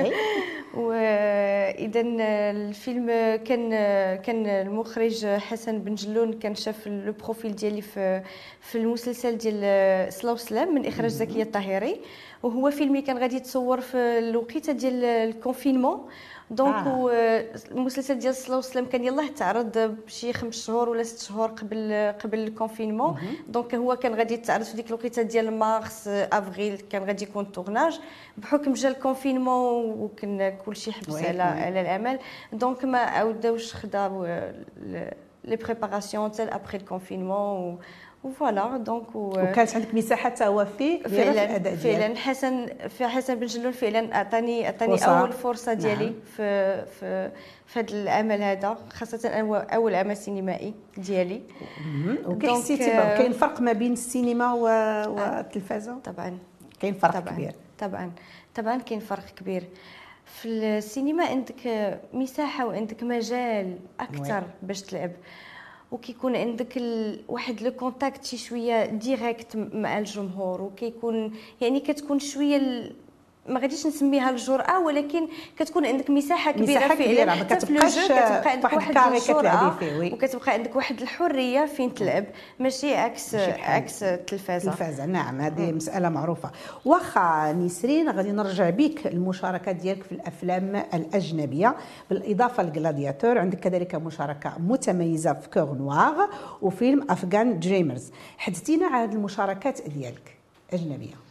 واذا 0.75 2.00
الفيلم 2.50 3.07
كان 3.45 3.71
كان 4.16 4.47
المخرج 4.47 5.26
حسن 5.26 5.78
بن 5.78 5.95
جلون 5.95 6.33
كان 6.38 6.54
شاف 6.54 6.88
le 6.88 7.12
profil 7.12 7.55
ديالي 7.57 7.83
في 7.83 8.23
في 8.61 8.78
المسلسل 8.78 9.37
ديال 9.38 10.12
صلاح 10.12 10.37
وسلام 10.37 10.75
من 10.75 10.87
إخراج 10.87 11.11
زكية 11.11 11.43
الطاهري. 11.42 12.00
وهو 12.42 12.71
الفيلم 12.71 13.02
كان 13.02 13.19
غادي 13.19 13.37
يتصور 13.37 13.80
في 13.80 13.97
الوقيتة 13.97 14.73
ديال 14.73 15.04
ال 15.05 15.12
confinement. 15.12 16.09
Donc 16.50 16.87
آه. 16.87 17.45
المسلسل 17.71 18.19
ديال 18.19 18.35
صلاح 18.35 18.59
وسلام 18.59 18.87
كان 18.87 19.04
يلاه 19.04 19.26
تعرض 19.28 19.78
بشي 19.78 20.33
خمس 20.33 20.66
شهور 20.66 20.88
ولا 20.88 21.02
ست 21.02 21.23
شهور 21.23 21.49
قبل 21.49 22.12
قبل 22.25 22.38
ال 22.38 22.45
confinement 22.45 23.17
donc 23.49 23.75
هو 23.75 23.97
كان 23.97 24.14
غادي 24.14 24.35
يتعرض 24.35 24.64
في 24.64 24.76
ديك 24.76 24.87
الوقيته 24.87 25.23
ديال 25.23 25.59
مارس 25.59 26.09
افريل 26.09 26.76
كان 26.76 27.04
غادي 27.04 27.25
يكون 27.25 27.45
ال 27.45 27.51
tournage 27.51 28.00
بحكم 28.37 28.73
جا 28.73 28.88
ال 28.88 28.97
confinement 28.97 29.85
وكان 29.85 30.57
كلشي 30.66 30.92
حبس 30.92 31.14
على. 31.14 31.42
على 31.42 31.80
العمل 31.80 32.19
donc 32.52 32.85
ما 32.85 32.99
عاوداوش 32.99 33.75
خداو 33.75 34.25
les 35.45 35.57
préparations 35.57 36.31
حتى 36.30 36.42
après 36.43 36.79
ال 36.79 36.87
confinement 36.87 37.79
و 38.25 38.33
voilà 38.33 38.76
donc 38.76 39.14
و... 39.17 39.29
وكانت 39.31 39.75
عندك 39.75 39.95
مساحة 39.95 40.29
توفي 40.29 40.99
في 41.03 41.09
فعلا 41.09 41.77
فعلا 41.77 42.17
حسن 42.17 42.67
في 42.89 43.07
حسن 43.07 43.35
بن 43.35 43.47
جلون 43.47 43.73
فعلا 43.73 44.15
أعطاني 44.17 44.67
أعطاني 44.67 44.97
فرصة. 44.99 45.21
أول 45.21 45.33
فرصة 45.33 45.73
ديالي 45.73 46.05
نعم. 46.05 46.15
في 46.37 46.85
في 46.87 47.31
في 47.67 47.81
هذا 47.81 47.93
العمل 48.03 48.43
هذا 48.43 48.79
خاصة 48.93 49.19
أول- 49.29 49.75
أول 49.75 49.95
عمل 49.95 50.17
سينمائي 50.17 50.75
ديالي. 50.97 51.43
مهم. 51.87 52.19
وكي 52.27 52.47
donc، 52.47 52.61
حسيتي 52.62 52.93
آه، 52.93 53.19
كاين 53.19 53.33
فرق 53.33 53.61
ما 53.61 53.73
بين 53.73 53.93
السينما 53.93 54.53
و- 54.53 55.15
والتلفازة؟ 55.15 55.99
طبعا. 56.05 56.39
كاين 56.81 56.95
فرق 56.95 57.19
طبعا. 57.21 57.35
كبير. 57.35 57.53
طبعا. 57.79 58.12
طبعا 58.55 58.79
كاين 58.79 59.00
فرق 59.00 59.25
كبير. 59.37 59.65
في 60.25 60.49
السينما 60.49 61.25
عندك 61.25 61.99
مساحة 62.12 62.67
وعندك 62.67 63.03
مجال 63.03 63.79
أكثر 64.00 64.43
باش 64.62 64.83
تلعب. 64.83 65.11
وكيكون 65.92 66.37
عندك. 66.37 66.82
واحد 67.28 67.62
le 67.62 67.71
contact 67.71 68.25
شي 68.25 68.37
شوية 68.37 68.85
direct 68.87 69.57
مع 69.56 69.99
الجمهور 69.99 70.62
وكيكون 70.62 71.35
يعني 71.61 71.80
كتكون 71.80 72.18
شوية. 72.18 72.92
ما 73.50 73.61
غاديش 73.61 73.87
نسميها 73.87 74.30
الجرأة 74.30 74.80
ولكن 74.80 75.28
كتكون 75.59 75.87
عندك 75.87 76.11
مساحة 76.11 76.52
كبيرة 76.52 76.78
مساحة 76.78 76.95
كبيرة، 76.95 77.25
ما 77.25 77.42
كتبقاش 77.42 77.99
كتبقى 78.04 78.50
عندك 78.50 78.73
واحد 78.73 79.83
oui. 79.83 80.12
وكتبقى 80.12 80.52
عندك 80.52 80.76
واحد 80.76 81.00
الحرية 81.00 81.66
فين 81.66 81.95
تلعب. 81.95 82.25
ماشي 82.59 82.95
عكس 82.95 83.35
عكس 83.35 84.02
التلفازة. 84.02 84.71
التلفازة 84.71 85.07
نعم 85.07 85.40
هذه 85.40 85.73
مسألة 85.73 86.09
معروفة. 86.09 86.50
واخا 86.85 87.52
نسرين 87.52 88.11
غادي 88.11 88.33
نرجع 88.33 88.71
بك 88.71 89.07
المشاركات 89.07 89.76
ديالك 89.76 90.02
في 90.02 90.12
الأفلام 90.12 90.76
الأجنبية. 90.95 91.76
بالإضافة 92.11 92.62
ل 92.62 92.70
Gladiator 92.70 93.38
عندك 93.38 93.59
كذلك 93.59 93.95
مشاركة 93.95 94.52
متميزة 94.59 95.33
في 95.33 95.49
Coeur 95.49 95.75
Noir 95.75 96.31
وفيلم 96.62 97.07
Afghan 97.11 97.59
Dreamers 97.59 98.11
حدثينا 98.38 98.87
على 98.87 99.04
هذه 99.04 99.14
المشاركات 99.14 99.88
ديالك. 99.88 100.37
أجنبية. 100.73 101.30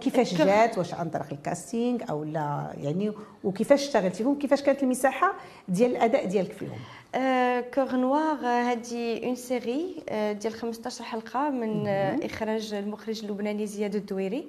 كيفاش 0.00 0.34
كر- 0.38 0.44
جات؟ 0.46 0.78
واش 0.78 0.94
عن 0.94 1.10
طريق 1.10 1.26
ال 1.32 1.40
casting 1.40 1.98
أو 2.10 2.24
لا؟ 2.24 2.70
يعني 2.80 3.12
وكيفاش 3.44 3.82
اشتغلتي 3.86 4.16
فيهم؟ 4.22 4.38
كيفاش 4.38 4.62
كانت 4.62 4.82
المساحة 4.82 5.34
ديال 5.68 5.90
الأداء 5.90 6.26
ديالك 6.26 6.52
فيهم؟ 6.52 6.78
آه، 7.14 7.60
Coeur 7.60 7.96
Noir 7.96 8.38
آه، 8.44 8.62
هذه 8.72 9.24
une 9.26 9.34
série 9.34 10.02
آه، 10.08 10.32
ديال 10.32 10.52
15 10.52 11.04
حلقة 11.04 11.50
من 11.50 11.86
آه، 11.86 12.18
إخراج 12.26 12.74
المخرج 12.74 13.24
اللبناني 13.24 13.66
زياد 13.66 13.94
الدويري. 13.94 14.48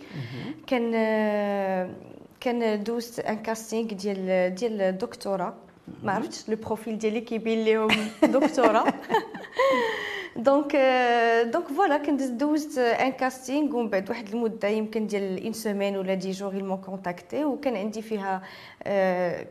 كان 0.68 0.92
آه، 0.96 1.90
كان 2.40 2.84
دوزت 2.84 3.20
un 3.20 3.38
casting 3.38 3.88
ديال 3.94 4.56
ديال 4.56 4.82
الدكتورة. 4.82 5.54
ما 6.04 6.12
عرفتش 6.12 6.50
le 6.50 6.56
profil 6.56 6.98
ديالي 6.98 7.22
كيبين 7.22 7.66
لهم 7.66 7.88
دكتورة 8.40 8.84
donc 10.36 10.76
donc 11.54 11.68
voilà 11.68 11.98
كنت 11.98 12.22
دوزت 12.24 12.78
un 12.78 13.12
casting 13.12 13.76
ومن 13.76 13.90
بعد 13.90 14.10
واحد 14.10 14.30
المده 14.30 14.68
يمكن 14.68 15.08
ديال 15.08 15.46
une 15.46 15.54
semaine 15.54 15.98
ولا 15.98 16.14
dix 16.14 16.32
jours 16.32 16.56
ils 16.56 16.66
m'ont 16.66 16.78
contactée 16.78 17.46
وكان 17.46 17.76
عندي 17.76 18.02
فيها 18.02 18.42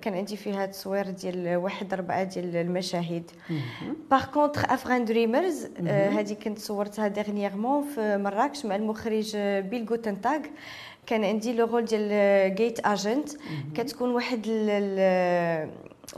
كان 0.02 0.14
عندي 0.14 0.37
فيها 0.37 0.66
تصوير 0.66 1.11
ديال 1.11 1.56
واحد 1.56 1.92
اربعه 1.92 2.23
ديال 2.23 2.56
المشاهد 2.56 3.30
par 4.11 4.25
contre 4.25 4.61
Afghan 4.75 5.05
Dreamers 5.05 5.67
هذه 5.87 6.32
كنت 6.44 6.58
صورتها 6.58 7.08
dernièrement 7.09 7.83
في 7.82 8.16
مراكش 8.16 8.66
مع 8.66 8.76
المخرج 8.76 9.37
Bill 9.37 9.87
Guttentag 9.87 10.40
كان 11.06 11.25
عندي 11.25 11.52
le 11.52 11.67
rôle 11.67 11.85
ديال 11.85 12.54
gate 12.55 12.87
agent 12.87 13.28
كتكون 13.75 14.11
واحد 14.11 14.47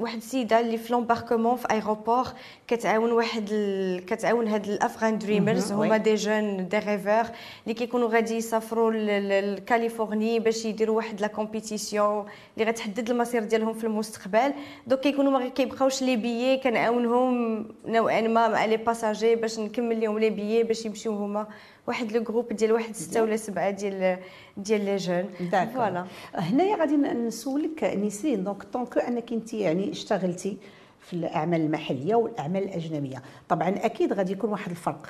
واحد 0.01 0.17
السيدة 0.17 0.61
اللي 0.61 0.77
في 0.79 0.93
l'embarquement 0.93 1.57
في 1.57 1.71
aéroport 1.71 2.27
كتعاون 2.69 3.13
واحد 3.13 3.49
ال... 3.53 4.05
كتعاون 4.07 4.49
هاد 4.49 4.69
ال 4.69 4.76
Afghan 4.76 5.19
Dreamers 5.19 5.73
هما. 5.73 5.97
des 5.97 6.15
jeunes 6.15 7.25
اللي 7.65 7.75
كيكونوا 7.75 8.09
غادي 8.09 8.35
يسافروا 8.35 8.91
لكاليفورني 8.93 10.39
باش 10.41 10.65
يديروا 10.65 10.97
واحد 10.97 11.21
la 11.21 11.27
compétition 11.27 12.27
اللي 12.59 12.71
غتحدد 12.71 13.11
المصير 13.11 13.45
ديالهم 13.45 13.73
في 13.75 13.85
المستقبل 13.85 14.53
donc 14.87 15.01
كيكونوا 15.01 15.33
ما 15.33 15.49
كيبقاوش 15.49 16.03
لي 16.03 16.17
بيي 16.17 16.57
كنعاونهم 16.57 17.67
نوعا 17.87 18.21
ما 18.21 18.49
مع 18.49 18.65
les 18.65 18.77
passagers 18.77 19.35
باش 19.35 19.59
نكمل 19.59 20.01
لهم 20.01 20.19
لي 20.19 20.31
بيي 20.31 20.63
باش 20.63 20.85
يمشيو 20.87 21.13
هما 21.13 21.47
واحد 21.87 22.13
le 22.13 22.23
groupe 22.23 22.53
ديال 22.53 22.73
واحد 22.73 22.95
ستة 22.95 23.23
ولا 23.23 23.37
سبعة 23.37 23.71
ديال 23.71 24.19
ديال 24.57 24.85
les 24.85 24.97
jeunes. 24.97 25.25
Voilà. 25.51 26.05
هنايا 26.35 26.77
غادي 26.77 26.97
نسولك 26.97 27.85
نسرين 27.85 28.45
donc 28.45 28.63
tant 28.63 28.85
que 28.85 29.01
أنك 29.01 29.33
أنت 29.33 29.55
يعني 29.55 29.91
اشتغلتي 29.91 30.57
في 31.01 31.13
الأعمال 31.13 31.61
المحلية 31.61 32.15
والأعمال 32.15 32.63
الأجنبية. 32.63 33.23
طبعا 33.49 33.69
أكيد 33.69 34.13
غادي 34.13 34.33
يكون 34.33 34.51
واحد 34.51 34.71
الفرق. 34.71 35.07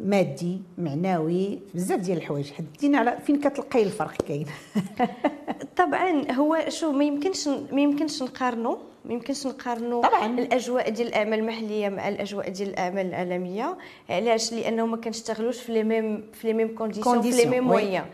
مادي 0.00 0.60
معنوي 0.78 1.58
بزاف 1.74 2.00
ديال 2.00 2.18
الحوايج. 2.18 2.52
حدثينا 2.52 2.98
على 2.98 3.18
فين 3.26 3.40
كتلقاي 3.40 3.82
الفرق 3.82 4.22
كاين؟ 4.22 4.46
طبعا 5.76 6.32
هو 6.32 6.64
شو 6.68 6.92
ما 6.92 7.04
يمكنش 7.04 7.48
ما 7.48 7.80
يمكنش 7.80 8.22
نقارنوا 8.22 8.76
ما 9.04 9.12
يمكنش 9.12 9.46
نقارنوا. 9.46 10.26
الأجواء 10.26 10.90
ديال 10.90 11.08
الأعمال 11.08 11.38
المحلية 11.38 11.88
مع 11.88 12.08
الأجواء 12.08 12.48
ديال 12.48 12.68
الأعمال 12.68 13.06
العالمية. 13.06 13.78
علاش؟ 14.10 14.52
لأنه 14.52 14.86
ما 14.86 14.96
كنشتغلوش 14.96 15.60
في 15.60 15.72
les 15.72 15.84
mêmes 15.84 16.24
في 16.32 16.46
les 16.46 16.52
mêmes 16.52 16.74
conditions 16.74 17.22
في 17.22 17.30
les 17.30 17.50
mêmes. 17.50 17.64
moyens 17.64 18.04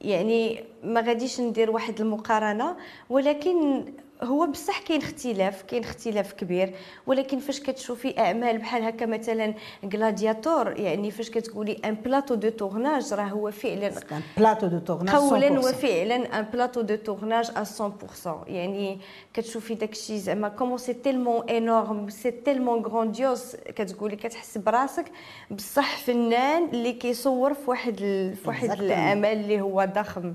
يعني 0.00 0.64
ما 0.84 1.00
غاديش 1.00 1.40
ندير 1.40 1.70
واحد 1.70 2.00
المقارنة 2.00 2.76
ولكن 3.10 3.84
هو 4.22 4.46
بصح 4.46 4.78
كاين 4.80 5.02
اختلاف 5.02 5.62
كاين 5.62 5.84
اختلاف 5.84 6.32
كبير 6.32 6.74
ولكن 7.06 7.38
فاش 7.38 7.60
كتشوفي 7.60 8.18
أعمال 8.18 8.58
بحال 8.58 8.82
هكا 8.82 9.06
مثلا 9.06 9.54
Gladiator 9.94 10.80
يعني 10.80 11.10
فاش 11.10 11.30
كتقولي 11.30 11.80
un 11.84 11.94
plateau 11.94 12.34
de 12.34 12.48
tournage 12.48 13.14
راه 13.14 13.22
هو 13.22 13.50
فعلا 13.50 13.92
plateau 14.36 14.66
de 14.66 14.78
tournage 14.78 15.14
قولا 15.14 15.62
100%. 15.62 15.64
وفعلا 15.64 16.38
un 16.38 16.44
plateau 16.52 16.80
de 16.80 16.94
tournage 16.96 17.50
à 17.56 17.64
100% 17.64 18.28
يعني 18.48 18.98
كتشوفي 19.34 19.74
داكشي 19.74 20.18
زعما 20.18 20.48
comment 20.48 20.78
c'est 20.78 20.92
tellement 20.92 21.50
énorme 21.50 22.08
c'est 22.08 22.30
tellement 22.30 22.82
grandiose 22.82 23.56
كتقولي 23.56 24.16
كتحس 24.16 24.58
براسك 24.58 25.04
بصح 25.50 25.96
فنان 25.96 26.64
اللي 26.72 26.92
كيصور 26.92 27.54
في 27.54 27.70
واحد 27.70 27.96
ال... 28.00 28.34
في 28.36 28.48
واحد. 28.48 28.70
العمل 28.70 29.32
اللي 29.32 29.60
هو 29.60 29.84
ضخم. 29.94 30.32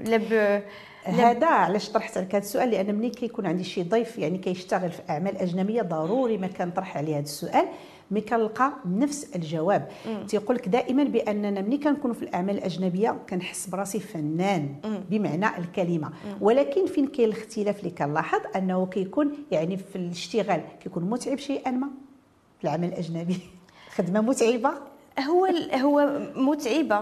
لا 0.00 0.62
هذا 1.08 1.46
علاش 1.46 1.88
طرحت 1.88 2.16
عليك 2.16 2.34
هذا 2.34 2.44
السؤال 2.44 2.70
لأن 2.70 2.94
ملي 2.94 3.10
كيكون 3.10 3.46
عندي 3.46 3.64
شي 3.64 3.82
ضيف 3.82 4.18
يعني 4.18 4.38
كيشتغل 4.38 4.90
في 4.90 5.02
أعمال 5.10 5.36
أجنبية 5.36 5.82
ضروري 5.82 6.38
ما 6.38 6.46
كنطرح 6.46 6.96
عليه 6.96 7.14
هذا 7.14 7.22
السؤال 7.22 7.64
mais 8.10 8.20
كنلقى 8.20 8.72
نفس 8.86 9.36
الجواب. 9.36 9.88
تيقول 10.28 10.56
لك 10.56 10.68
دائما 10.68 11.04
بأننا 11.04 11.60
ملي 11.60 11.78
كنكونوا 11.78 12.14
في 12.14 12.22
الأعمال 12.22 12.58
الأجنبية 12.58 13.18
كنحس 13.30 13.66
براسي 13.66 14.00
فنان 14.00 14.74
بمعنى 15.10 15.58
الكلمة. 15.58 16.10
ولكن 16.40 16.86
فين 16.86 17.06
كاين 17.06 17.28
الاختلاف 17.28 17.78
اللي 17.78 17.90
كنلاحظ؟ 17.90 18.40
أنه 18.56 18.86
كيكون 18.86 19.32
يعني 19.50 19.76
في 19.76 19.96
الاشتغال 19.96 20.62
كيكون 20.82 21.04
متعب 21.04 21.38
شيئا 21.38 21.70
ما 21.70 21.88
في 22.58 22.64
العمل 22.64 22.88
الاجنبي 22.88 23.38
خدمة 23.96 24.20
متعبة. 24.20 24.70
هو 25.20 25.48
هو 25.74 26.20
متعبة 26.34 27.00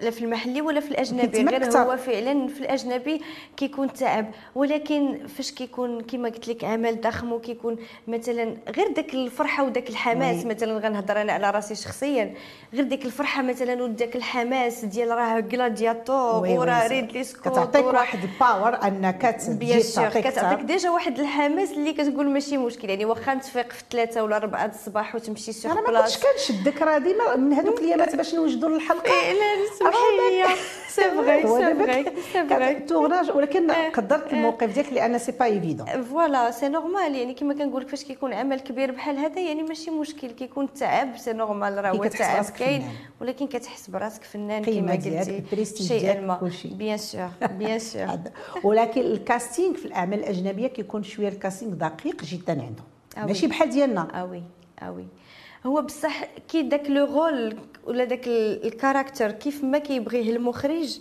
لا 0.00 0.10
في 0.10 0.20
المحلي 0.20 0.60
ولا 0.60 0.80
في 0.80 0.90
الأجنبي 0.90 1.44
غير. 1.44 1.78
هو 1.78 1.96
فعلا 1.96 2.48
في 2.48 2.60
الأجنبي 2.60 3.22
كيكون 3.56 3.92
تعب 3.92 4.30
ولكن 4.54 5.26
فاش 5.36 5.52
كيكون 5.52 6.00
كما 6.00 6.28
قلت 6.28 6.48
لك 6.48 6.64
عمل 6.64 7.00
ضخم 7.00 7.32
وكيكون 7.32 7.76
مثلا 8.08 8.56
غير 8.76 8.92
داك 8.92 9.14
الفرحة 9.14 9.64
وداك 9.64 9.90
الحماس. 9.90 10.46
مثلا 10.46 10.78
غنهضر 10.78 11.20
أنا 11.20 11.32
على 11.32 11.50
راسي 11.50 11.74
شخصيا 11.74 12.34
غير 12.74 12.84
ديك 12.84 13.04
الفرحة 13.04 13.42
مثلا 13.42 13.82
وداك 13.82 14.16
الحماس 14.16 14.84
ديال 14.84 15.08
راه 15.08 15.44
Gladiator 15.52 16.46
وراه. 16.46 16.86
Ridley 16.86 17.24
Scott 17.24 17.52
كتعطيك 17.52 17.84
واحد 17.84 18.18
ال 18.22 18.32
power 18.32 18.82
أنك 18.86 19.22
تجي 19.22 19.80
كتعطيك. 20.20 20.60
déjà 20.60 20.90
واحد 20.90 21.18
الحماس 21.18 21.72
اللي 21.72 21.92
كتقول 21.92 22.28
ماشي 22.28 22.56
مشكل 22.56 22.90
يعني 22.90 23.04
واخا 23.04 23.34
تفيق 23.34 23.72
في 23.72 23.82
ثلاثة 23.90 24.22
ولا 24.22 24.36
أربعة 24.36 24.66
د 24.66 24.74
الصباح 24.74 25.14
وتمشي 25.14 25.52
sauf 25.52 25.72
أنا 25.72 25.80
ما 25.80 26.00
كنتش 26.00 26.18
كنشدك 26.18 26.82
راه 26.82 26.98
ديما 26.98 27.17
من 27.36 27.52
هذوك 27.52 27.78
الايامات 27.80 28.16
باش 28.16 28.34
نوجدوا 28.34 28.68
الحلقة. 28.68 29.10
فعلا 29.10 29.66
سمحي 29.78 29.98
لي. 30.18 30.44
c'est 30.88 31.02
vrai 31.02 31.42
c'est 31.42 31.74
vrai 31.74 32.04
c'est 32.32 32.88
vrai 32.88 33.32
ولكن 33.32 33.70
آه، 33.70 33.88
قدرت 33.88 34.32
الموقف 34.32 34.74
ديالك 34.74 34.92
لأن 34.92 35.18
c'est 35.18 35.32
pas 35.32 35.44
évident 35.44 36.02
voilà 36.02 36.50
c'est 36.50 36.68
normal 36.68 37.14
يعني 37.14 37.34
كما 37.34 37.54
كنقول 37.54 37.82
لك 37.82 37.88
فاش 37.88 38.04
كيكون 38.04 38.32
عمل 38.32 38.60
كبير 38.60 38.90
بحال 38.90 39.16
هذا 39.16 39.40
يعني 39.40 39.62
ماشي 39.62 39.90
مشكل. 39.90 40.30
كيكون 40.30 40.64
التعب 40.64 41.16
c'est 41.16 41.32
normal 41.32 41.84
راه 41.84 41.90
هو 41.90 42.04
التعب 42.04 42.34
براسك 42.34 42.54
كاين. 42.54 42.84
ولكن 43.20 43.46
كتحس 43.46 43.90
براسك 43.90 44.24
فنان 44.24 44.64
كما 44.64 44.92
قلتي. 44.92 45.84
شيئا 45.84 46.00
ديالك، 46.00 46.22
ما. 46.24 46.50
bien 46.64 46.98
sûr 46.98 47.28
bien 47.58 47.78
sûr 47.78 48.18
ولكن 48.64 49.00
ال 49.00 49.09
casting 49.09 49.74
في 49.74 49.84
الأعمال 49.84 50.18
الأجنبية 50.18 50.66
كيكون 50.66 51.02
شوية 51.02 51.28
ال 51.28 51.34
casting 51.34 51.74
دقيق 51.74 52.24
جدا 52.24 52.52
عندهم. 52.52 52.86
آه 53.18 53.24
ماشي. 53.26 53.46
بحال 53.46 53.70
ديالنا. 53.70 54.08
آه 54.14 54.24
oui 54.24 54.42
آه 54.82 54.92
oui. 54.92 55.04
هو 55.66 55.82
بصح 55.82 56.24
كي 56.48 56.62
داك 56.62 56.90
le 56.90 57.04
rôle 57.04 57.56
ولا 57.86 58.04
داك 58.04 58.26
ال- 58.26 58.66
ال 58.66 58.72
caractère 58.72 59.30
كيف 59.30 59.64
ما 59.64 59.78
كيبغيه 59.78 60.36
المخرج 60.36 60.98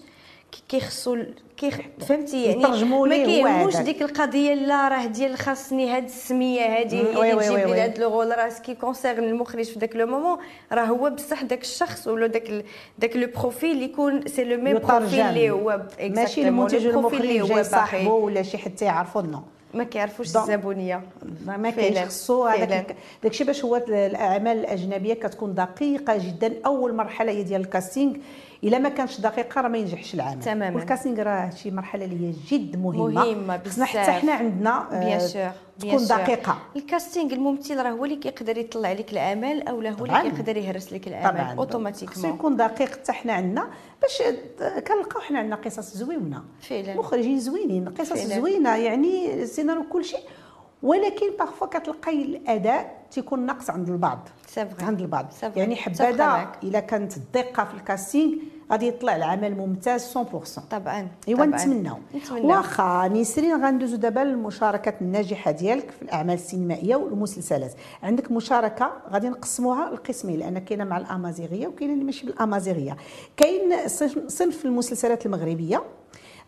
كي- 0.51 0.63
كيخصو 0.69 1.17
كيخ 1.57 1.77
فهمتي 2.07 2.43
يعني 2.45 2.61
ما 2.63 3.25
كيهموش. 3.25 3.75
ديك 3.77 4.01
القضية 4.01 4.53
لا 4.53 4.87
راه 4.87 5.05
ديال 5.05 5.37
خاصني 5.37 5.89
هاد 5.89 6.03
السمية 6.03 6.61
هادي 6.79 6.97
هي 6.97 7.01
اللي 7.33 7.43
تجيب 7.55 7.67
لي. 7.75 7.81
هاد 7.81 7.99
le 7.99 8.09
rôle 8.21 8.37
راه 8.37 8.49
ce 8.49 8.60
qui 8.60 8.75
concerne 8.75 9.23
المخرج 9.23 9.65
في 9.65 9.79
داك 9.79 9.95
le 9.95 10.07
moment 10.07 10.37
راه 10.71 10.85
هو 10.85 11.09
بصح 11.09 11.43
داك 11.43 11.61
الشخص 11.61 12.07
ولا 12.07 12.27
داك 12.27 12.49
ال- 12.49 12.63
داك 12.99 13.15
le 13.15 13.27
profil 13.41 13.81
يكون 13.81 14.27
c'est 14.27 14.43
le 14.43 14.61
même 14.61 14.77
profil 14.79 15.19
اللي 15.21 15.49
هو 15.51 15.81
ماشي 16.01 16.47
المنتج 16.47 16.87
والمخرج 16.87 17.21
اللي 17.21 17.41
هو. 17.41 17.63
صاحبه 17.63 18.11
ولا 18.13 18.41
شي 18.43 18.57
حتى 18.57 18.85
يعرفوا 18.85 19.21
نو 19.21 19.39
ما 19.73 19.83
كيعرفوش 19.83 20.27
الزبونية. 20.35 21.01
ما 21.45 21.57
ما 21.57 21.69
كاينش 21.69 21.95
فعلاً، 21.95 22.07
خصو 22.07 22.45
فعلاً. 22.45 22.63
هذاك 22.63 22.95
داكشي 23.23 23.43
باش 23.43 23.65
هو 23.65 23.75
الأعمال 23.75 24.57
الأجنبية 24.57 25.13
كتكون 25.13 25.55
دقيقة 25.55 26.17
جدا. 26.17 26.53
أول 26.65 26.93
مرحلة 26.95 27.31
هي 27.31 27.43
ديال 27.43 27.61
الكاستينغ. 27.61 28.15
إلا 28.63 28.77
ما 28.79 28.89
كانش 28.89 29.21
دقيقة 29.21 29.61
راه 29.61 29.67
ما 29.67 29.77
ينجحش 29.77 30.13
العمل 30.13 30.39
تماما. 30.39 30.75
والكاستينغ 30.75 31.21
راه 31.23 31.49
شي 31.49 31.71
مرحلة 31.71 32.05
اللي 32.05 32.27
هي 32.27 32.33
جد 32.51 32.75
مهمة 32.81 33.07
مهمة 33.07 33.61
خصنا 33.65 33.85
حتى 33.85 33.99
بزاف. 34.01 34.09
حنا 34.21 34.31
عندنا 34.31 34.87
آه، 34.91 35.51
تكون. 35.79 36.05
دقيقة 36.07 36.57
الكاستينغ 36.75 37.33
الممثل 37.33 37.77
راه 37.77 37.89
هو 37.89 38.05
اللي 38.05 38.15
كيقدر 38.15 38.57
يطلع 38.57 38.91
لك 38.91 39.13
العمل 39.13 39.67
أو 39.67 39.75
هو 39.81 40.05
اللي. 40.05 40.21
كيقدر 40.31 40.57
يهرس 40.57 40.93
لك 40.93 41.07
العمل 41.07 41.47
خصو 41.47 41.57
automatiquement 41.57 42.29
يكون 42.33 42.55
دقيق 42.55 42.89
حتى 42.91 43.11
حنا 43.11 43.33
عندنا 43.33 43.67
باش 44.01 44.21
كنلقاو 44.87 45.21
حنا 45.21 45.39
عندنا 45.39 45.55
قصص 45.55 45.97
زويونه 45.97 46.43
فعلا 46.61 46.95
مخرجين 46.95 47.39
زوينين 47.39 47.89
قصص 47.89 48.13
فعلا. 48.13 48.35
زوينة 48.39 48.75
يعني 48.75 49.33
السيناريو 49.43 49.83
كل 49.83 50.05
شيء 50.05 50.19
ولكن 50.83 51.25
parfois 51.39 51.67
كتلقاي 51.67 52.21
الأداء 52.21 52.97
تيكون 53.11 53.45
ناقص 53.45 53.69
عند 53.69 53.89
البعض 53.89 54.29
عند 54.83 55.01
البعض. 55.01 55.25
يعني 55.55 55.75
حبذا. 55.75 56.09
إلا 56.63 56.79
كانت 56.79 57.17
الدقه 57.17 57.63
في 57.63 57.73
الكاستينغ 57.73 58.33
غادي 58.71 58.87
يطلع 58.87 59.15
العمل 59.15 59.55
ممتاز 59.57 60.17
100% 60.17 60.59
طبعا 60.71 61.07
إيوا. 61.27 61.45
نتمناو. 61.45 61.97
واخا 62.31 63.07
نسرين 63.07 63.65
غندوزو 63.65 63.95
دابا 63.95 64.19
للمشاركات 64.19 65.01
الناجحة 65.01 65.51
ديالك 65.51 65.91
في 65.91 66.01
الأعمال 66.01 66.33
السينمائية 66.33 66.95
والمسلسلات. 66.95 67.73
عندك 68.03 68.31
مشاركة 68.31 68.91
غادي 69.11 69.29
نقسموها 69.29 69.89
لقسمين 69.91 70.39
لأن 70.39 70.59
كاينة 70.59 70.83
مع 70.83 70.97
الأمازيغية 70.97 71.67
وكاينة 71.67 71.93
اللي 71.93 72.03
ماشي 72.03 72.25
بالأمازيغية. 72.25 72.97
كاين 73.37 73.87
صنف 73.87 74.27
صنف 74.27 74.65
المسلسلات 74.65 75.25
المغربية 75.25 75.83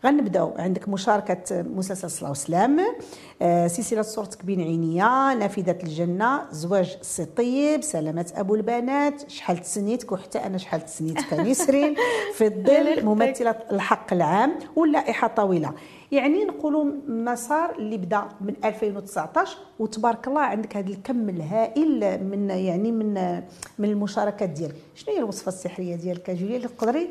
غنبداو 0.04 0.52
عندك 0.58 0.88
مشاركة 0.88 1.62
مسلسل 1.62 2.10
صلاة 2.10 2.30
وسلام 2.30 2.80
آه، 3.42 3.66
سلسلة 3.66 4.02
صورتك 4.02 4.44
بين 4.44 4.60
عينيا 4.60 5.34
نافذة 5.34 5.78
الجنة 5.82 6.42
زواج 6.50 6.96
السي 7.00 7.24
طيب 7.24 7.82
سلامة 7.82 8.32
أبو 8.34 8.54
البنات 8.54 9.30
شحال 9.30 9.58
تسنيتك 9.58 10.12
وحتى 10.12 10.38
أنا 10.38 10.58
شحال 10.58 10.84
تسنيتك 10.84 11.32
نسرين 11.32 11.96
في 12.36 12.46
الظل 12.46 13.04
ممثلة 13.04 13.56
الحق 13.72 14.12
العام 14.12 14.58
واللائحة 14.76 15.28
طويلة. 15.28 15.72
يعني 16.12 16.44
نقولوا 16.44 16.84
مسار 17.08 17.78
اللي 17.78 17.96
بدا 17.96 18.28
من 18.40 18.54
2019 18.64 19.58
وتبارك 19.78 20.28
الله 20.28 20.40
عندك 20.40 20.76
هذا 20.76 20.88
الكم 20.88 21.28
الهائل 21.28 22.24
من 22.24 22.50
يعني 22.50 22.92
من 22.92 23.14
من 23.78 23.88
المشاركات 23.88 24.48
ديالك. 24.48 24.74
شنو 24.94 25.14
هي 25.14 25.18
الوصفة 25.18 25.48
السحرية 25.48 25.96
ديالك 25.96 26.30
جوليا؟ 26.30 26.56
اللي 26.56 26.68
تقدري 26.68 27.10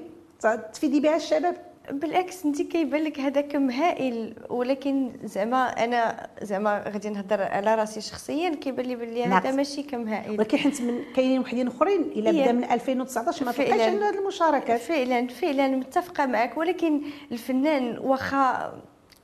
تفيدي 0.74 1.00
بها 1.00 1.16
الشباب؟ 1.16 1.69
بالعكس 1.92 2.46
انت 2.46 2.62
كيبان 2.62 3.04
لك 3.04 3.20
هذا 3.20 3.42
كم 3.42 3.70
هائل 3.70 4.34
ولكن 4.50 5.12
زعما 5.24 5.84
أنا 5.84 6.28
زعما 6.42 6.84
غادي 6.88 7.10
نهضر 7.10 7.42
على 7.42 7.76
راسي 7.76 8.02
شخصيا 8.02 8.50
كيبان 8.50 8.86
لي 8.86 8.96
بلي 8.96 9.24
هذا 9.24 9.30
ناقص. 9.30 9.54
ماشي 9.54 9.84
كم 9.84 10.08
هائل 10.08 10.32
ولكن 10.32 10.58
حيت 10.58 10.82
من 10.82 11.02
كاينين 11.16 11.40
وحدين 11.40 11.68
أخرين 11.68 12.02
إلا. 12.02 12.32
بدا 12.32 12.52
من 12.52 12.64
2019 12.64 13.46
ما. 13.46 13.52
تلقاش 13.52 13.82
عنده 13.82 14.10
هذه 14.10 14.20
المشاركات 14.20 14.80
فعلا 14.80 15.28
فعلا 15.28 15.68
متفقة 15.68 16.26
معك 16.26 16.58
ولكن 16.58 17.02
الفنان 17.32 17.98
واخا 18.00 18.74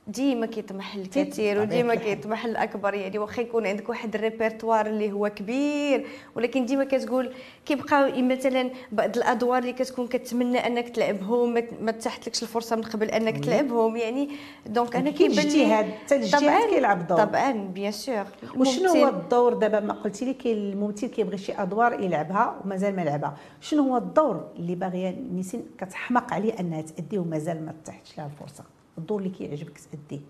ديما 0.08 0.46
كيطمح 0.46 0.96
طبيعة 1.14 1.60
وديما. 1.60 1.94
كيطمح 1.94 2.46
للأكبر 2.46 2.94
يعني 2.94 3.18
واخا 3.18 3.42
يكون 3.42 3.66
عندك 3.66 3.88
واحد 3.88 4.14
الريبرتوار 4.14 4.86
اللي 4.86 5.12
هو 5.12 5.28
كبير 5.28 6.06
ولكن 6.34 6.64
ديما 6.66 6.84
كتقول 6.84 7.32
كيبقى 7.66 8.22
مثلا 8.22 8.70
بعض 8.92 9.16
الأدوار 9.16 9.58
اللي 9.58 9.72
كتكون 9.72 10.06
كتمنى 10.06 10.58
أنك 10.66 10.88
تلعبهم 10.88 11.54
ما- 11.80 11.90
تحتلكش 11.92 12.42
الفرصة 12.42 12.76
من 12.76 12.82
قبل 12.82 13.10
أنك 13.10 13.44
تلعبهم 13.44 13.96
يعني 13.96 14.28
donc 14.66 14.96
أنا 14.96 15.10
كيبان 15.10 15.36
لي 15.36 15.42
اجتهاد 15.42 15.90
حتى 16.04 16.16
الاجتهاد 16.16 16.68
كيلعب 16.70 17.06
دور. 17.06 17.18
طبعا 17.18 17.52
bien 17.52 17.92
sûr 17.92 18.24
وشنو 18.56 18.88
هو 18.92 19.08
الدور؟ 19.08 19.54
دابا 19.54 19.80
ما 19.80 19.92
قلتي 19.92 20.24
لي 20.24 20.34
كاين 20.34 20.56
الممثل 20.56 21.06
كيبغي 21.06 21.38
شي 21.38 21.52
أدوار 21.52 22.00
يلعبها 22.00 22.60
ومازال 22.64 22.96
ما 22.96 23.02
لعبها. 23.02 23.36
شنو 23.60 23.82
هو 23.82 23.96
الدور 23.96 24.48
اللي 24.56 24.74
باغية 24.74 25.10
نسرين 25.32 25.62
كتحماق 25.78 26.32
عليه 26.34 26.60
أنها 26.60 26.80
تأديه 26.82 27.18
ومازال 27.18 27.64
ما 27.66 27.74
تحتش 27.84 28.18
لها 28.18 28.26
الفرصه 28.26 28.64
الدور 28.98 29.18
اللي 29.18 29.30
كيعجبك 29.30 29.78
تاديه 29.92 30.20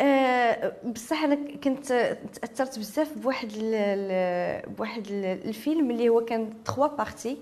آه، 0.00 0.72
بصح 0.84 1.22
أنا 1.22 1.38
كنت 1.64 2.16
تأثرت 2.42 2.78
بزاف 2.78 3.18
بواحد 3.18 3.48
ال- 3.56 4.70
بواحد 4.70 5.06
ال- 5.06 5.24
الفيلم 5.48 5.90
اللي 5.90 6.08
هو 6.08 6.24
كان 6.24 6.50
3 6.64 6.86
parties 6.96 7.38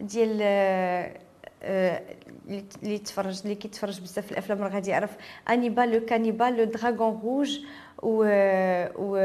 ديال 0.00 0.38
آه، 0.42 1.18
آه، 1.62 2.02
اللي 2.48 2.64
اللي 2.82 2.98
تفرج 2.98 3.40
اللي 3.42 3.54
كيتفرج 3.54 4.00
بزاف 4.00 4.26
في 4.26 4.32
الأفلام 4.32 4.62
راه 4.62 4.68
غادي 4.68 4.90
يعرف 4.90 5.16
Hannibal 5.50 5.90
le 5.92 6.00
cannibale 6.04 6.56
le 6.56 6.64
Dragon 6.64 7.20
Rouge 7.24 7.60
و 8.02 8.24
و 8.96 9.16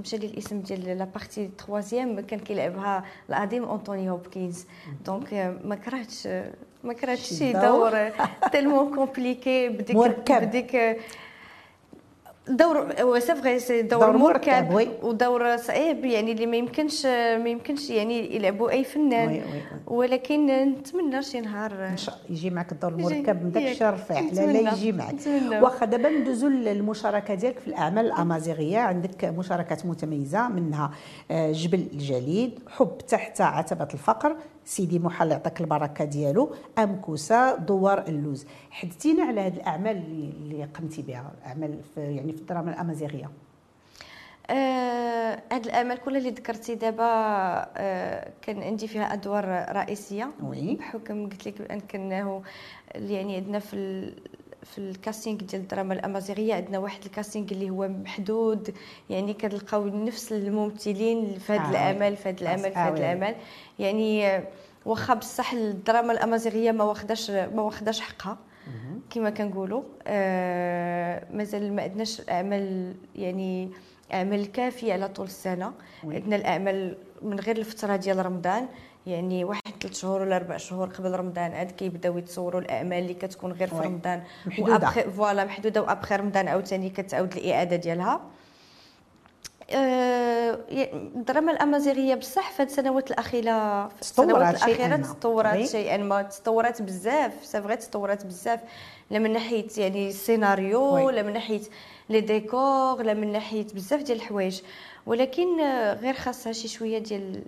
مشى 0.00 0.16
لي 0.16 0.26
الاسم 0.26 0.60
ديال 0.60 0.98
la 0.98 1.04
partie 1.04 1.50
troisième 1.58 2.20
كان 2.20 2.38
كيلعبها 2.40 3.04
العظيم 3.28 3.64
Anthony 3.64 4.10
Hopkins 4.10 4.66
donc 5.06 5.34
آه، 5.34 5.56
ما 5.64 5.74
كرهتش 5.74 6.26
ما 6.84 6.92
كرهتش 6.92 7.34
شي 7.34 7.52
دور. 7.52 8.10
tellement 8.52 8.94
compliqué 8.94 9.68
بديك. 9.68 9.96
بديك 10.32 10.98
دور 12.48 13.18
c'est 13.18 13.34
vrai 13.34 13.58
c'est 13.58 13.82
دور, 13.82 14.00
دور 14.00 14.16
مركب،. 14.16 14.88
ودور 15.02 15.56
صعيب 15.56 16.04
يعني 16.04 16.32
اللي 16.32 16.46
ما 16.46 16.56
يمكنش 16.56 17.06
ما 17.06 17.48
يمكنش 17.48 17.90
يعني 17.90 18.36
يلعبوا 18.36 18.70
أي 18.70 18.84
فنان 18.84 19.28
oui 19.28 19.34
oui 19.34 19.40
oui. 19.42 19.62
ولكن 19.86 20.46
نتمنى 20.46 21.22
شي 21.22 21.40
نهار 21.40 21.72
إن 21.72 21.96
شاء 21.96 22.18
يجي 22.30 22.50
معك 22.50 22.72
الدور 22.72 22.92
المركب 22.92 23.44
من 23.44 23.52
داك. 23.52 23.62
الشي 23.62 23.92
الرفيع 23.92 24.20
لا. 24.20 24.52
لا 24.52 24.72
يجي 24.72 24.92
معك. 24.92 25.14
واخا 25.62 25.86
دابا 25.86 26.08
ندوزو 26.08 26.48
للمشاركة 26.48 27.34
ديالك 27.34 27.58
في 27.58 27.66
الأعمال 27.66 28.06
الأمازيغية 28.06 28.78
عندك 28.78 29.24
مشاركات 29.24 29.86
متميزة 29.86 30.48
منها 30.48 30.90
آه، 31.30 31.52
جبل 31.52 31.88
الجليد 31.92 32.58
حب 32.68 32.98
تحت 33.08 33.40
عتبة 33.40 33.88
الفقر 33.94 34.36
سيدي 34.66 34.98
محل 34.98 35.30
يعطيك 35.30 35.60
البركة 35.60 36.04
ديالو. 36.04 36.54
أمكوسة 36.78 37.56
دوار 37.56 38.04
اللوز. 38.08 38.46
حدثينا 38.70 39.22
على 39.24 39.40
هذه 39.40 39.56
الأعمال 39.56 39.96
اللي, 39.96 40.64
قمتي 40.64 41.02
بها 41.02 41.32
أعمال 41.46 41.80
في 41.94 42.00
يعني 42.00 42.32
في 42.32 42.40
الدراما 42.40 42.70
الأمازيغية. 42.70 43.30
آه، 44.50 45.42
هاد 45.52 45.64
الأعمال 45.64 45.98
كلها 45.98 46.18
اللي 46.18 46.30
ذكرتي 46.30 46.74
دابا 46.74 47.04
آه، 47.76 48.32
كان 48.42 48.62
عندي 48.62 48.88
فيها 48.88 49.12
أدوار 49.12 49.44
رئيسية. 49.76 50.30
oui. 50.42 50.74
بحكم 50.74 51.28
قلت 51.28 51.48
لك 51.48 51.62
بأن 51.62 51.80
كانه 51.80 52.42
يعني 52.94 53.36
عندنا 53.36 53.58
في 53.58 54.12
في 54.72 54.78
الكاستينغ 54.78 55.38
ديال 55.38 55.60
الدراما 55.62 55.94
الأمازيغية 55.94 56.54
عندنا 56.54 56.78
واحد 56.78 57.04
الكاستينغ 57.04 57.46
اللي 57.52 57.70
هو 57.70 57.88
محدود 57.88 58.74
يعني 59.10 59.34
كنلقاو 59.34 59.86
نفس 59.86 60.32
الممثلين 60.32 61.38
في 61.38 61.52
هذه 61.52 61.66
آه، 61.66 61.70
الاعمال 61.70 62.16
في 62.16 62.28
هذه 62.28 62.40
الاعمال 62.40 62.72
في 62.72 62.78
آه، 62.78 62.88
هذه 62.88 62.92
وي. 62.92 62.98
الاعمال 62.98 63.34
يعني 63.78 64.40
واخا 64.86 65.14
بصح 65.14 65.52
الدراما 65.52 66.12
الأمازيغية 66.12 66.72
ما 66.72 66.84
واخداش 66.84 67.30
ما 67.30 67.62
واخداش 67.62 68.00
حقها 68.00 68.38
كما 69.10 69.30
كنقولوا. 69.30 69.82
آه 70.06 71.22
مازال 71.32 71.72
ما 71.72 71.82
عندناش 71.82 72.22
اعمال 72.30 72.94
يعني 73.16 73.70
أعمال 74.12 74.52
كافية 74.52 74.92
على 74.92 75.08
طول 75.08 75.26
السنة. 75.26 75.72
عندنا 76.04 76.36
الأعمال 76.36 76.96
من 77.22 77.40
غير 77.40 77.56
الفترة 77.58 77.96
ديال 77.96 78.26
رمضان. 78.26 78.68
يعني 79.06 79.44
واحد 79.44 79.62
ثلاث 79.80 79.94
شهور 80.00 80.20
ولا 80.22 80.36
أربع 80.36 80.56
شهور 80.56 80.88
قبل 80.88 81.10
رمضان 81.12 81.52
عاد 81.52 81.70
كيبداو 81.70 82.18
يتصوروا 82.18 82.60
الأعمال 82.60 82.98
اللي 82.98 83.14
كتكون 83.14 83.52
غير 83.52 83.68
في. 83.68 83.74
رمضان. 83.76 84.22
و 84.58 84.68
apr- 84.68 85.08
voilà 85.08 85.44
محدودة 85.44 85.82
وابخي 85.82 86.16
رمضان 86.16 86.48
عاوتاني 86.48 86.90
كتعاود 86.90 87.36
الإعادة 87.36 87.76
ديالها 87.76 88.20
آه، 89.70 90.58
الدراما 90.70 91.52
الأمازيغية 91.52 92.14
بصح 92.14 92.50
في 92.52 92.62
السنوات 92.62 93.10
الأخيرة 93.10 93.88
في 93.88 93.94
تطورت 94.00 94.00
السنوات 94.00 94.54
الأخيرة 94.56 94.96
ما. 94.96 95.12
تطورت. 95.12 95.64
شيئا 95.68 95.96
ما 95.96 96.22
تطورت 96.22 96.82
بزاف 96.82 97.32
c'est 97.42 97.62
vrai 97.62 97.76
تطورت 97.76 98.26
بزاف 98.26 98.60
لا 99.10 99.18
من 99.18 99.32
ناحية 99.32 99.66
يعني 99.78 100.08
السيناريو. 100.08 101.10
لا 101.10 101.22
من 101.22 101.32
ناحية 101.32 101.60
les 102.10 102.20
décors 102.20 103.02
لا 103.02 103.14
من 103.14 103.32
ناحية 103.32 103.66
بزاف 103.74 104.02
ديال 104.02 104.16
الحوايج 104.18 104.60
ولكن 105.06 105.60
آه، 105.60 105.94
غير 105.94 106.14
خاصها 106.14 106.52
شي 106.52 106.68
شوية 106.68 106.98
ديال 106.98 107.42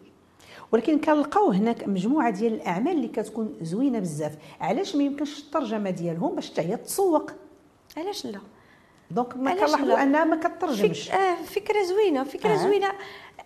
ولكن 0.72 0.98
كنلقاو 1.00 1.50
هناك 1.50 1.88
مجموعة 1.88 2.30
ديال 2.30 2.54
الأعمال 2.54 2.92
اللي 2.92 3.08
كتكون 3.08 3.56
زوينة 3.62 3.98
بزاف 3.98 4.32
علاش 4.60 4.96
ما 4.96 5.02
يمكنش 5.02 5.38
الترجمة 5.38 5.90
ديالهم 5.90 6.34
باش 6.34 6.50
حتى 6.50 6.60
هي 6.60 6.76
تسوق 6.76 7.30
علاش 7.96 8.26
لا 8.26 8.40
donc 9.10 9.36
ما 9.36 9.54
كنلاحظوا 9.54 9.86
لا؟ 9.86 10.02
أنها 10.02 10.24
ما 10.24 10.36
كترجمش 10.36 11.08
فك... 11.08 11.14
آه 11.14 11.34
فكرة 11.34 11.82
زوينة 11.82 12.24
فكرة 12.24 12.50
آه. 12.50 12.54
آه. 12.54 12.56
زوينة 12.56 12.88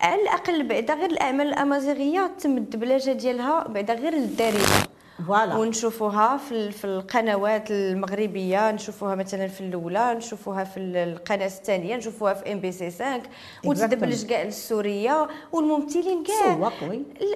على 0.01 0.23
الأقل 0.23 0.69
بعدا 0.69 0.95
غير 0.95 1.11
الأعمال 1.11 1.47
الأمازيغية 1.47 2.31
تم 2.41 2.57
الدبلجه 2.57 3.13
ديالها 3.13 3.69
بعدا 3.69 3.95
غير 3.95 4.15
للدارجه 4.15 4.92
voilà 5.27 5.57
ونشوفوها 5.57 6.37
في 6.37 6.71
في 6.71 6.85
القنوات 6.85 7.71
المغربية 7.71 8.71
نشوفوها 8.71 9.15
مثلا 9.15 9.47
في 9.49 9.61
الأولى 9.61 10.15
نشوفوها 10.15 10.65
في 10.65 10.77
ال- 10.77 10.97
القناة 10.97 11.47
الثانية 11.47 11.97
نشوفوها 11.97 12.35
في 12.35 12.53
MBC 12.53 12.91
5 12.91 13.21
وتدبلج 13.65 14.25
كاع 14.27 14.43
للسوريه 14.43 15.29
والممثلين 15.53 16.25
كاع. 16.25 16.57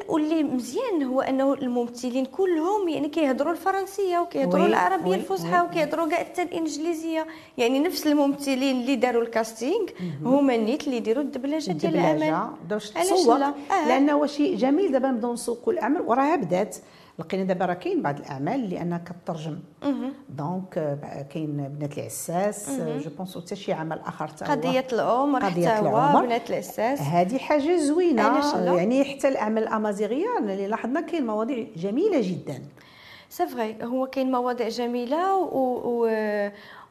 واللي 0.08 0.42
مزيان 0.44 1.02
هو 1.02 1.20
أنه 1.20 1.54
الممثلين 1.54 2.24
كلهم 2.24 2.88
يعني 2.88 3.08
كيهضروا 3.08 3.52
الفرنسية 3.52 4.18
وكيهضروا 4.18 4.66
العربية 4.66 5.14
الفصحى. 5.14 5.60
وكيهضروا 5.60 6.08
كاع 6.08 6.18
حتى 6.18 6.42
الإنجليزية. 6.42 7.26
يعني 7.58 7.78
نفس 7.78 8.06
الممثلين 8.06 8.80
اللي 8.80 8.96
داروا 8.96 9.22
الكاستينغ 9.22 9.86
هما 10.24 10.56
نيت 10.56 10.84
اللي 10.84 10.96
يديروا 10.96 11.22
الدبلجة 11.22 11.72
ديال 11.72 11.92
باش 12.70 12.96
علاش 12.96 13.08
تسوق؟ 13.10 13.34
آه. 13.72 13.88
لأنه 13.88 14.26
شيء 14.26 14.56
جميل 14.56 14.92
دابا 14.92 15.08
نبداو 15.10 15.32
نسوقوا 15.32 15.72
الاعمال 15.72 16.02
وراها 16.02 16.36
بدات. 16.36 16.76
لقينا 17.18 17.44
دابا 17.44 17.66
راه 17.66 17.74
كاين 17.74 18.02
بعض 18.02 18.18
الأعمال 18.18 18.54
اللي 18.64 18.80
أنها 18.82 18.98
كترجم 18.98 19.58
donc 20.30 20.78
آه، 20.78 21.22
كاين 21.22 21.68
بنات 21.68 21.98
العساس 21.98 22.70
je 22.80 23.10
pense 23.18 23.38
حتى 23.38 23.56
شي 23.56 23.72
عمل 23.72 23.98
آخر 23.98 24.28
تا 24.28 24.46
هو. 24.46 24.50
قضية 24.50 24.86
العمر 24.92 25.44
قضية 25.44 25.68
حتى 25.68 25.80
العمر. 25.80 26.26
بنات 26.26 26.50
العساس 26.50 27.00
هذه 27.00 27.38
حاجة 27.38 27.76
زوينة؟ 27.76 28.22
يعني 28.76 29.04
حتى 29.04 29.28
الأعمال 29.28 29.62
الامازيغيه 29.62 30.38
اللي 30.38 30.66
لاحظنا 30.66 31.00
كاين 31.00 31.26
مواضيع 31.26 31.66
جميلة 31.76 32.20
جدا 32.22 32.62
c'est 33.30 33.46
vrai 33.46 33.76
هو 33.82 34.06
كاين 34.06 34.32
مواضيع 34.32 34.68
جميلة 34.68 35.36
و 35.36 35.76
و 35.84 36.08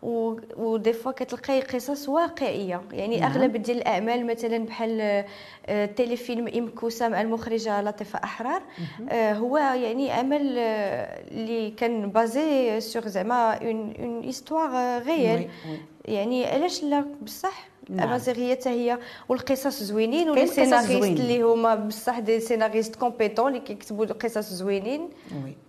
و 0.05 0.39
و 0.57 0.66
des 0.66 0.93
fois 0.93 1.11
كتلقاي 1.11 1.61
قصص 1.61 2.09
واقعية 2.09 2.81
يعني 2.91 3.19
نعم. 3.19 3.31
أغلب 3.31 3.57
ديال 3.57 3.77
الأعمال 3.77 4.25
مثلا 4.27 4.57
بحال 4.57 5.25
آه، 5.65 5.85
téléfilm 5.85 6.47
إم 6.47 6.67
كوسام 6.67 7.13
المخرجة 7.13 7.81
لطيفة 7.81 8.19
أحرار 8.23 8.61
آه، 9.09 9.33
هو 9.33 9.57
يعني 9.57 10.11
عمل 10.11 10.55
آه، 10.57 11.23
اللي 11.31 11.71
كان 11.71 12.09
basé 12.11 12.81
sur 12.81 13.07
زعما 13.07 13.53
une 13.53 13.93
une 13.99 14.21
histoire 14.21 15.03
oui، 15.07 15.35
oui. 15.35 15.47
يعني 16.05 16.45
علاش 16.45 16.83
لا 16.83 17.05
بصح 17.21 17.67
نعم. 17.89 17.99
الامازيغيه 17.99 18.55
حتى 18.55 18.69
هي 18.69 18.99
والقصص 19.29 19.83
زوينين 19.83 20.29
و 20.29 20.34
les 20.34 20.47
scénaristes. 20.47 21.19
اللي 21.19 21.41
هما 21.41 21.75
بصح 21.75 22.19
des 22.19 22.39
scénaristes 22.39 22.95
compétents 22.95 23.47
اللي 23.47 23.59
كيكتبوا 23.59 24.05
قصص 24.05 24.53
زوينين 24.53 25.09
oui 25.43 25.64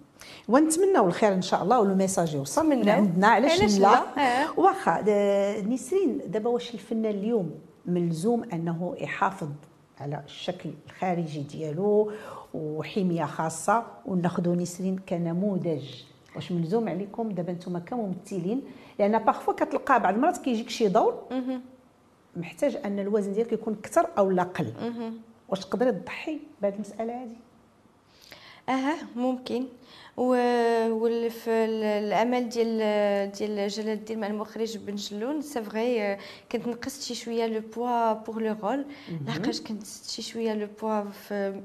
ونتمناو 0.49 1.07
الخير 1.07 1.33
إن 1.33 1.43
شاء 1.43 1.63
الله 1.63 1.81
وال 1.81 1.93
message 1.93 2.35
يوصل 2.35 2.67
من 2.69 2.77
نتمناو. 2.77 2.97
عندنا 2.97 3.27
علاش, 3.27 3.79
لا؟ 3.79 4.19
آه. 4.19 4.61
واخا 4.61 5.03
نسرين 5.63 6.21
دابا 6.27 6.51
واش 6.51 6.75
الفنان 6.75 7.15
اليوم 7.15 7.51
ملزوم 7.87 8.45
أنه 8.53 8.95
يحافظ 8.99 9.49
على 10.01 10.23
الشكل 10.25 10.71
الخارجي 10.87 11.41
ديالو 11.41 12.13
وحمية 12.55 13.25
خاصة؟ 13.25 13.85
وناخذوا 14.07 14.55
نسرين 14.55 14.99
كنموذج. 15.09 16.03
واش 16.37 16.53
ملزوم 16.53 16.89
عليكم 16.89 17.29
دابا 17.29 17.53
نتوما 17.53 17.79
كممثلين؟ 17.79 18.63
لأن 18.99 19.19
parfois 19.19 19.55
كتلقى 19.55 20.01
بعض 20.01 20.15
المرات 20.15 20.37
كيجيك 20.37 20.71
شي 20.71 20.89
دور 20.89 21.15
محتاج 22.37 22.79
أن 22.85 22.99
الوزن 22.99 23.33
ديالك 23.33 23.53
يكون 23.53 23.77
أكثر 23.85 24.07
أو 24.19 24.31
لا 24.31 24.43
قل 24.43 24.73
واش 25.49 25.61
تقدري 25.61 25.93
تضحي 25.93 26.41
بهذه 26.63 26.75
المسألة 26.75 27.23
هذه؟ 27.23 27.37
أها 28.69 28.97
ممكن. 29.17 29.67
و 30.17 30.37
وفي 30.91 31.51
العمل 31.51 32.49
ديال 32.49 32.79
ديال 33.33 33.69
جلال 33.69 33.89
الدين 33.89 34.21
مع 34.21 34.27
المخرج 34.27 34.77
بن 34.79 34.95
جلون 34.95 35.43
c'est 35.43 35.63
vrai 35.63 36.19
كنت 36.53 36.69
نقصت 36.69 37.03
شي 37.03 37.15
شوية 37.15 37.47
le 37.47 37.61
poids 37.77 38.13
pour 38.13 38.43
le 38.43 38.57
rôle 38.63 38.85
لحقاش 39.27 39.61
كنت 39.61 39.83
شي 40.09 40.23
شوية 40.23 40.55
le 40.55 40.69
poids 40.83 41.03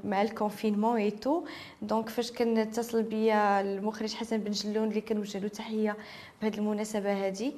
مع 0.04 0.22
le 0.22 0.33
confinement 0.33 0.96
et 0.96 1.44
tout 1.82 1.95
donc 1.95 2.08
فاش 2.08 2.32
كان 2.32 2.58
اتصل 2.58 3.02
بيا 3.02 3.60
المخرج 3.60 4.14
حسن 4.14 4.36
بن 4.38 4.50
جلون 4.50 4.88
اللي 4.88 5.00
كنوجه 5.00 5.38
له 5.38 5.48
تحية 5.48 5.96
بهذه 6.42 6.58
المناسبة 6.58 7.26
هذه 7.26 7.46
آه، 7.46 7.52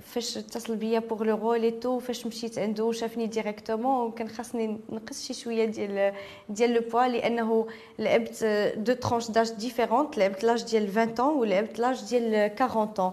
فاش 0.00 0.36
اتصل 0.36 0.76
بيا 0.76 0.98
pour 0.98 1.24
le 1.24 1.36
rôle 1.36 1.62
et 1.62 1.70
tout 1.70 1.98
فاش 1.98 2.26
مشيت 2.26 2.58
عنده 2.58 2.84
وشافني 2.84 3.26
directement 3.26 4.10
كان 4.10 4.28
خاصني 4.28 4.78
نقص 4.90 5.26
شي 5.26 5.34
شوية 5.34 5.64
ديال 5.64 6.12
ديال 6.48 6.74
le 6.74 6.80
poids 6.92 7.06
لأنه 7.06 7.66
لعبت 7.98 8.44
deux 8.76 8.92
tranches 8.92 9.30
d'âge 9.30 9.50
différentes 9.50 10.18
لعبت 10.18 10.44
لاج 10.44 10.64
ديال 10.64 10.90
20 10.90 11.14
طون 11.14 11.36
ولعبت 11.36 11.78
لاج 11.78 12.04
ديال 12.08 12.34
40 12.62 12.86
طون. 12.86 13.12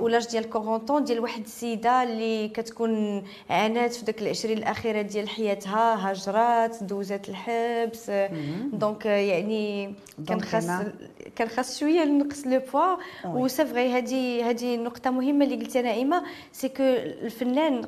ولاج 0.00 0.26
ديال 0.26 0.50
40 0.52 0.78
طون 0.78 1.04
ديال 1.04 1.20
واحد 1.20 1.42
السيدة 1.44 2.02
اللي 2.02 2.48
كتكون 2.48 3.22
عانات 3.50 3.92
في 3.94 4.04
داك 4.04 4.22
العشرين 4.22 4.58
الأخيرة 4.58 5.02
ديال 5.02 5.28
حياتها 5.28 6.10
هاجرات 6.10 6.82
دوزات 6.82 7.28
الحبس. 7.28 8.10
donc 8.72 9.06
يعني 9.06 9.94
كان 10.28 10.40
خاص 10.40 10.66
كان 11.36 11.48
خاص 11.48 11.80
شوية 11.80 12.04
نقص 12.04 12.46
le 12.46 12.60
poids 12.72 12.96
oui. 13.24 13.42
و 13.42 13.48
c'est 13.48 13.66
vrai 13.66 13.92
هذه 13.92 14.50
هذه 14.50 14.75
نقطة 14.84 15.10
مهمة 15.10 15.44
اللي 15.44 15.56
قلتها 15.56 15.82
نعيمه 15.82 16.22
c'est 16.52 16.68
que 16.68 16.82
الفنان 16.82 17.82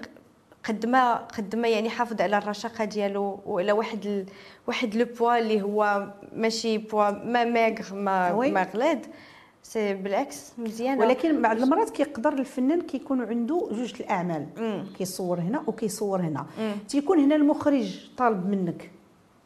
قد 0.65 0.87
ما 0.87 1.15
قد 1.15 1.57
ما 1.57 1.69
يعني 1.69 1.91
حافظ 1.91 2.21
على 2.21 2.39
الرشاقة 2.39 2.85
ديالو 2.85 3.41
وعلى 3.47 3.73
واحد 3.73 4.07
ال... 4.07 4.27
واحد 4.67 4.95
le 4.95 5.07
poids 5.19 5.39
اللي 5.39 5.63
هو 5.63 6.09
ماشي 6.33 6.79
بوا 6.79 7.11
ما 7.11 7.45
ماغ 7.45 7.95
ما 7.95 8.33
وي. 8.33 8.51
ما 8.51 8.63
غليظ 8.63 8.99
c'est 9.63 9.95
بالعكس 9.95 10.53
مزيانه 10.59 11.01
ولكن 11.01 11.43
بعض 11.43 11.57
المرات 11.63 11.91
كيقدر 11.91 12.33
الفنان 12.33 12.81
كيكون 12.81 13.23
عنده 13.23 13.69
جوج 13.73 13.93
الأعمال. 14.01 14.47
كيصور 14.99 15.41
هنا 15.41 15.63
وكيصور 15.67 16.21
هنا. 16.21 16.47
تيكون 16.89 17.19
هنا 17.19 17.37
المخرج 17.37 18.11
طالب 18.17 18.49
منك 18.49 18.91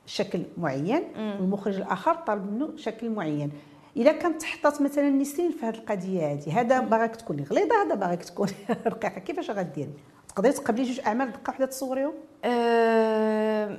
شكل 0.07 0.43
معين 0.59 1.03
والمخرج 1.17 1.77
الآخر 1.77 2.15
طالب 2.15 2.53
منه 2.53 2.71
شكل 2.77 3.11
معين. 3.11 3.53
اذا 3.97 4.13
كانت 4.13 4.41
تحطات 4.41 4.83
مثلا 4.83 5.11
نسرين 5.11 5.51
في 5.51 5.67
هذه 5.67 5.75
القضية 5.75 6.33
هذه. 6.33 6.61
هذا 6.61 6.81
باغاك 6.81 7.17
تكوني 7.17 7.45
غليظة 7.51 7.83
هذا 7.83 7.95
باغاك 7.95 8.25
تكون 8.25 8.49
رقيقة. 8.87 9.19
كيفاش 9.21 9.51
غديري 9.51 9.91
تقدري 10.29 10.53
تقبلي 10.53 10.83
جوج 10.83 11.01
أعمال 11.07 11.33
دقه 11.33 11.51
واحدة 11.51 11.67
تصوريهم؟ 11.67 12.13
آه، 12.45 13.79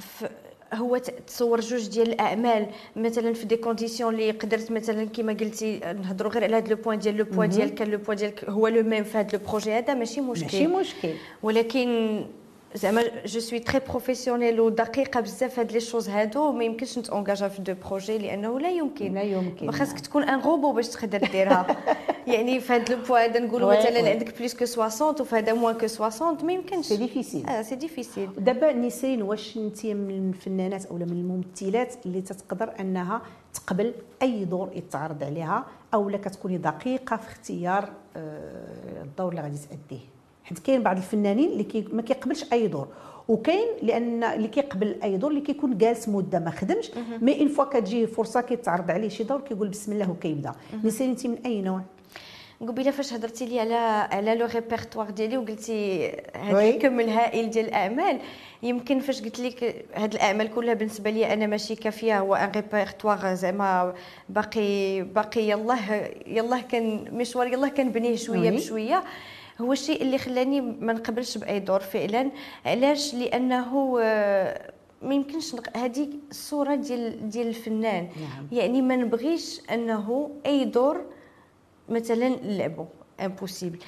ف- 0.00 0.24
هو 0.74 0.96
تصور 1.26 1.60
جوج 1.60 1.88
ديال 1.88 2.08
الأعمال 2.12 2.66
مثلا 2.96 3.32
في 3.32 3.44
des 3.44 3.56
conditions 3.56 4.14
اللي 4.14 4.30
قدرت 4.30 4.70
مثلا 4.70 5.04
كما 5.04 5.32
قلتي 5.32 5.78
نهضروا 5.78 6.32
غير 6.32 6.44
على 6.44 6.56
هذا 6.56 6.68
le 6.68 6.76
point 6.76 6.98
ديال 6.98 7.16
لو 7.16 7.44
ديالك 7.44 7.74
كان 7.74 7.88
le 7.90 7.98
poids 7.98 8.14
ديالك 8.14 8.44
هو 8.44 8.68
le 8.68 8.82
même 8.82 9.04
في 9.04 9.18
هذا 9.18 9.28
le 9.38 9.44
projet. 9.48 9.72
هذا 9.72 9.94
ماشي 9.94 10.20
مشكل. 10.20 10.44
ماشي 10.44 10.66
مشكل. 10.66 11.14
ولكن 11.42 12.24
زعما 12.74 13.02
je 13.26 13.40
suis 13.40 13.58
très 13.58 13.80
professionnelle 13.88 14.60
ودقيقه 14.60 15.20
بزاف 15.20 15.58
هاد 15.58 15.72
les 15.72 15.80
choses 15.80 16.08
هادو 16.08 16.52
ما 16.52 16.64
يمكنش 16.64 16.98
نت 16.98 17.10
engageا 17.10 17.48
في 17.48 17.62
deux 17.62 17.74
projets 17.88 18.18
لأنه 18.18 18.60
لا 18.60 18.70
يمكن. 18.70 19.14
لا 19.14 19.22
يمكن. 19.22 19.70
خاصك 19.70 20.00
تكون 20.00 20.22
en 20.22 20.40
repos 20.40 20.72
باش 20.72 20.88
تقدر 20.88 21.18
ديرها. 21.18 21.66
يعني 22.32 22.60
في 22.60 22.72
هاد 22.72 22.92
le 22.92 22.98
poids 23.08 23.24
هذا 23.24 23.40
نقولوا 23.40 23.78
مثلا. 23.78 24.10
عندك 24.10 24.38
plus 24.38 24.54
que 24.54 24.64
60 24.64 25.08
وفي 25.20 25.36
هذا 25.36 25.52
moins 25.52 25.78
que 25.78 25.86
60 25.86 26.44
ما 26.44 26.52
يمكنش. 26.52 26.86
c'est 26.86 26.96
difficile 26.96 27.46
آه 27.46 27.62
c'est 27.62 27.74
difficile 27.74 28.28
دابا 28.38 28.72
نسرين 28.72 29.22
واش 29.22 29.56
انت 29.56 29.86
من 29.86 30.28
الفنانات 30.28 30.86
أو 30.86 30.96
من 30.96 31.02
الممثلات 31.02 31.94
اللي 32.06 32.20
تتقدر 32.22 32.72
أنها 32.80 33.22
تقبل 33.54 33.94
أي 34.22 34.44
دور 34.44 34.70
يتعرض 34.74 35.24
عليها 35.24 35.64
أو 35.94 36.08
لا 36.10 36.18
كتكوني 36.18 36.58
دقيقة 36.58 37.16
في 37.16 37.28
اختيار 37.28 37.92
آه، 38.16 39.02
الدور 39.02 39.28
اللي 39.28 39.42
غادي 39.42 39.58
تأديه؟ 39.58 40.11
حيت 40.52 40.66
كاين 40.66 40.82
بعض 40.82 40.96
الفنانين 40.96 41.50
اللي 41.50 41.64
كي 41.64 41.84
ما 41.92 42.02
كيقبلش 42.02 42.44
أي 42.52 42.66
دور. 42.66 42.88
وكاين 43.28 43.68
لأن 43.82 44.24
اللي 44.24 44.48
كيقبل 44.48 44.96
أي 45.04 45.16
دور 45.16 45.30
اللي 45.30 45.40
كيكون 45.40 45.78
جالس 45.78 46.08
مدة 46.08 46.38
ما 46.38 46.50
خدمش. 46.50 46.90
mais 47.20 47.40
une 47.40 47.48
fois 47.48 47.64
كتجي 47.64 48.06
فرصة 48.06 48.40
كيتعرض 48.40 48.90
عليه 48.90 49.08
شي 49.08 49.24
دور 49.24 49.40
كيقول 49.40 49.68
بسم 49.68 49.92
الله 49.92 50.10
وكيبدأ. 50.10 50.52
انت 51.00 51.26
من 51.26 51.38
أي 51.46 51.62
نوع؟ 51.62 51.80
قبيلة 52.60 52.90
فاش 52.90 53.12
هضرتي 53.12 53.46
لي 53.46 53.60
على 53.60 53.74
على 54.12 54.34
le 54.34 54.46
répertoire 54.54 55.10
ديالي 55.10 55.36
وقلتي 55.36 56.08
هذا. 56.36 56.68
الكم 56.68 57.00
الهائل 57.00 57.50
ديال 57.50 57.66
الأعمال 57.66 58.18
يمكن 58.62 59.00
فاش 59.00 59.22
قلت 59.22 59.40
لك 59.40 59.84
هاد 59.94 60.14
الأعمال 60.14 60.54
كلها 60.54 60.74
بالنسبة 60.74 61.10
لي 61.10 61.32
أنا 61.32 61.46
ماشي 61.46 61.74
كافية 61.74 62.20
هو 62.20 62.34
un 62.34 62.50
répertoire 62.54 63.34
زعما 63.34 63.94
باقي 64.28 65.02
باقي 65.02 65.42
يلاه 65.42 66.10
يلاه 66.26 66.60
كان 66.60 67.04
مشوار 67.12 67.46
يلاه 67.46 67.68
كنبنيه 67.68 68.16
شوية 68.16 68.50
oui. 68.50 68.56
بشوية. 68.56 69.04
هو 69.62 69.72
الشيء 69.72 70.02
اللي 70.02 70.18
خلاني 70.18 70.60
ما 70.60 70.92
نقبلش 70.92 71.38
بأي 71.38 71.60
دور 71.60 71.80
فعلا. 71.80 72.30
علاش؟ 72.66 73.14
لأنه 73.14 73.98
آه، 74.02 74.72
ما 75.02 75.14
يمكنش 75.14 75.54
نق... 75.54 75.76
هذه 75.76 76.08
الصورة 76.30 76.74
ديال 76.74 77.28
ديال 77.28 77.46
الفنان. 77.46 78.08
نعم. 78.20 78.46
يعني 78.52 78.82
ما 78.82 78.96
نبغيش 78.96 79.60
أنه 79.70 80.30
أي 80.46 80.64
دور 80.64 81.04
مثلا 81.88 82.28
نلعبوا 82.28 82.86
impossible 83.20 83.78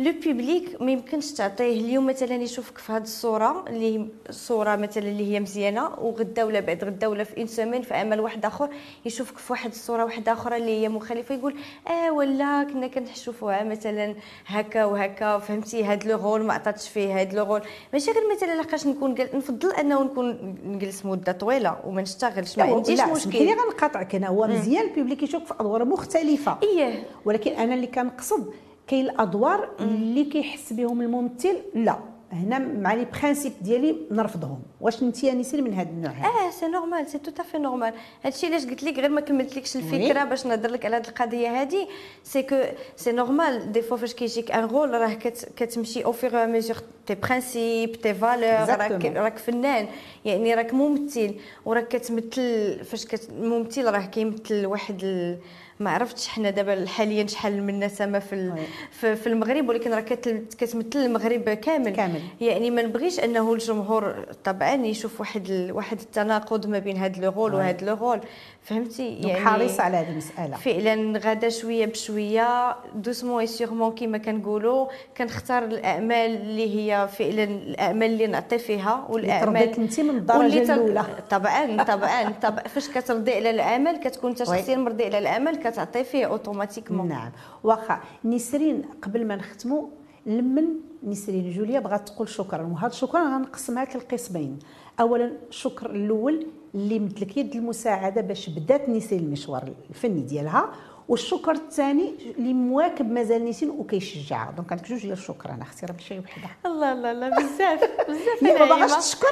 le 0.00 0.12
public 0.12 0.82
ما 0.82 0.90
يمكنش 0.92 1.32
تعطيه 1.32 1.80
اليوم 1.80 2.06
مثلا 2.06 2.34
يشوفك 2.34 2.78
في 2.78 2.92
هذه 2.92 3.02
الصورة 3.02 3.64
اللي 3.68 4.06
صوره 4.30 4.76
مثلا 4.76 5.04
اللي 5.04 5.32
هي 5.32 5.40
مزيانه 5.40 5.84
وغدا 6.00 6.44
ولا 6.44 6.60
بعد 6.60 6.84
غدا 6.84 7.06
ولا 7.06 7.24
في 7.24 7.38
une 7.38 7.46
semaine 7.46 7.82
في 7.82 7.94
عمل 7.94 8.20
واحد 8.20 8.44
اخر 8.44 8.68
يشوفك 9.04 9.38
في 9.38 9.52
واحد 9.52 9.70
الصورة 9.70 10.04
واحدة 10.04 10.32
أخرى 10.32 10.56
اللي 10.56 10.82
هي 10.82 10.88
مخالفه 10.88 11.34
يقول 11.34 11.54
آه 11.88 12.12
ولا 12.12 12.64
كنا 12.72 12.86
كنشوفوها 12.86 13.64
مثلا 13.64 14.14
هكا 14.46 14.84
وهكا 14.84 15.38
فهمتي 15.38 15.84
هاد 15.84 16.06
le 16.06 16.18
rôle 16.18 16.42
ما 16.44 16.54
عطاتش 16.54 16.88
فيه 16.88 17.20
هاد 17.20 17.34
le 17.34 17.44
rôle 17.44 17.62
ماشي 17.92 18.10
غير 18.10 18.22
مثلا 18.36 18.60
لقاش 18.60 18.86
نكون 18.86 19.14
جل... 19.14 19.28
نفضل 19.34 19.70
انه 19.72 20.02
نكون 20.02 20.56
نجلس 20.64 21.06
مده 21.06 21.32
طويله 21.32 21.76
وما 21.84 22.02
نشتغلش 22.02 22.58
ما 22.58 22.64
عنديش 22.64 23.00
مشكل 23.00 23.20
سمحيلي 23.20 23.52
غنقاطعك 23.52 24.14
أنا 24.14 24.28
هو 24.28 24.46
مزيان 24.46 24.84
ال 24.88 24.93
public 24.93 25.22
يشوف 25.22 25.44
في 25.44 25.54
ادوار 25.60 25.84
مختلفه 25.84 26.58
إيه 26.62 27.02
ولكن 27.24 27.52
أنا 27.52 27.74
اللي 27.74 27.86
كنقصد 27.86 28.52
كاين 28.88 29.04
الادوار 29.04 29.68
اللي 29.80 30.24
كيحس 30.24 30.72
بهم 30.72 31.02
الممثل؟ 31.02 31.56
لا. 31.74 31.98
هنا 32.32 32.58
مع 32.58 32.94
les 32.94 33.06
principes 33.22 33.52
ديالي 33.60 33.96
نرفضهم. 34.10 34.62
واش 34.80 35.02
انت 35.02 35.24
يا 35.24 35.34
نسير 35.34 35.62
من 35.62 35.74
هذا 35.74 35.88
النوع 35.88 36.12
هذا؟ 36.12 36.26
آه 36.26 36.50
c'est 36.50 36.66
normal 36.66 37.06
c'est 37.06 37.18
tout 37.18 37.42
à 37.42 37.45
fait 37.45 37.58
normal 37.58 37.92
هادشي 38.24 38.46
علاش 38.46 38.66
قلت 38.66 38.82
لك 38.82 38.98
غير 38.98 39.08
ما 39.08 39.20
كملتلكش 39.20 39.76
الفكرة 39.76 40.24
باش 40.24 40.46
نهضر 40.46 40.70
لك 40.70 40.86
على 40.86 40.96
هاد 40.96 41.06
القضية 41.06 41.60
هادي 41.60 41.86
c'est 42.24 42.42
que 42.42 42.56
c'est 42.96 43.12
normal 43.12 43.72
des 43.72 43.82
fois 43.82 43.96
فاش 43.96 44.14
كيجيك 44.14 44.50
un 44.50 44.64
rôle 44.64 44.90
راه 44.90 45.14
كت 45.14 45.52
كتمشي 45.56 46.04
au 46.04 46.12
fur 46.12 46.46
et 46.46 46.53
à 46.53 46.56
mesure 46.56 46.76
tes 47.06 47.14
principes 47.14 47.96
tes 47.96 48.14
valeurs 48.14 48.78
راك. 48.78 49.04
راك 49.16 49.38
فنان. 49.38 49.86
يعني 50.24 50.54
راك 50.54 50.74
ممثل. 50.74 51.34
وراك 51.64 51.88
كتمثل 51.88 52.84
فاش 52.84 53.06
كت 53.06 53.30
ممثل 53.40 53.84
راه 53.84 54.06
كيمثل 54.06 54.66
واحد 54.66 55.00
ال... 55.04 55.38
ما 55.80 55.90
عرفتش 55.90 56.28
حنا 56.28 56.50
دابا 56.50 56.86
حاليا 56.86 57.26
شحال 57.26 57.62
من 57.62 57.84
نسمه 57.84 58.18
في. 58.18 58.52
في, 58.90 59.26
المغرب 59.26 59.68
ولكن 59.68 59.90
راه 59.90 60.00
كتمثل 60.00 60.98
المغرب 60.98 61.48
كامل 61.48 61.90
كامل. 61.90 62.20
يعني 62.40 62.70
ما 62.70 62.82
نبغيش 62.82 63.20
أنه 63.20 63.52
الجمهور 63.52 64.26
طبعا 64.44 64.74
يشوف 64.74 65.20
واحد 65.20 65.50
ال... 65.50 65.72
واحد 65.72 66.00
التناقض 66.00 66.66
ما 66.66 66.78
بين 66.78 66.96
هاد 66.96 67.18
le 67.18 67.30
rôle. 67.30 67.54
وهاد 67.54 67.84
le 67.84 67.94
rôle 67.94 68.20
فهمتي؟ 68.68 69.14
donc 69.14 69.36
حريصه 69.36 69.82
على 69.82 69.96
هذه 69.96 70.10
المسألة. 70.10 70.56
فعلا 70.56 71.18
غادا 71.18 71.48
شوية 71.48 71.86
بشوية 71.86 72.76
doucement 72.94 73.40
et 73.40 73.46
sûrement 73.46 73.92
كيما 73.92 74.18
كنقولوا 74.18 74.86
كنختار 75.16 75.64
الأعمال 75.64 76.30
اللي 76.40 76.76
هي 76.76 77.08
فعلا 77.08 77.44
الأعمال 77.44 78.10
اللي 78.10 78.26
نعطي 78.26 78.58
فيها 78.58 79.06
والأعمال 79.08 79.54
ترضيك 79.54 79.78
أنت 79.78 80.00
من 80.00 80.16
الدرجة 80.16 80.74
الأولى. 80.74 81.04
طبعا 81.30 81.82
طبعا 81.82 82.32
طبعا. 82.42 82.62
فاش 82.62 82.88
كترضي 82.88 83.34
على 83.34 83.50
العمل 83.50 83.96
كتكون 83.96 84.30
أنت. 84.30 84.38
شخصيا 84.38 84.76
مرضي 84.76 85.04
على 85.04 85.18
العمل 85.18 85.56
كتعطي 85.56 86.04
فيه 86.04 86.26
automatiquement 86.26 87.08
نعم. 87.08 87.32
واخا 87.64 88.00
نسرين 88.24 88.82
قبل 89.02 89.26
ما 89.26 89.36
نختموا 89.36 89.86
لمن 90.26 90.64
نسرين؟ 91.02 91.50
جوليا 91.50 91.80
بغات 91.80 92.08
تقول 92.08 92.28
شكرا. 92.28 92.62
وهذا 92.62 92.86
الشكر 92.86 93.18
غنقسمها 93.18 93.84
لقسمين 93.84 94.58
اولا 95.00 95.32
الشكر 95.48 95.90
الأول 95.90 96.46
اللي 96.74 96.98
مد 96.98 97.18
لك 97.18 97.36
يد 97.36 97.54
المساعدة 97.56 98.20
باش 98.20 98.48
بدات 98.50 98.88
نسرين 98.88 99.20
المشوار 99.24 99.72
الفني 99.90 100.20
ديالها. 100.20 100.72
والشكر 101.08 101.52
الثاني 101.52 102.14
اللي 102.38 102.54
مواكب 102.54 103.10
مازال 103.10 103.44
نسرين 103.44 103.72
وكيشجعها 103.72 104.50
donc 104.56 104.72
عندك 104.72 104.88
جوج 104.88 105.00
ديال 105.00 105.12
الشكر 105.12 105.50
أنا 105.50 105.62
أختي 105.62 105.86
راه 105.86 105.96
شي 105.98 106.18
وحدة. 106.18 106.48
الله 106.66 106.92
الله 106.92 107.10
الله. 107.12 107.28
بزاف 107.28 107.80
بزاف 108.08 108.42
ما. 108.42 108.54
باغاش 108.66 108.96
تشكري. 109.06 109.28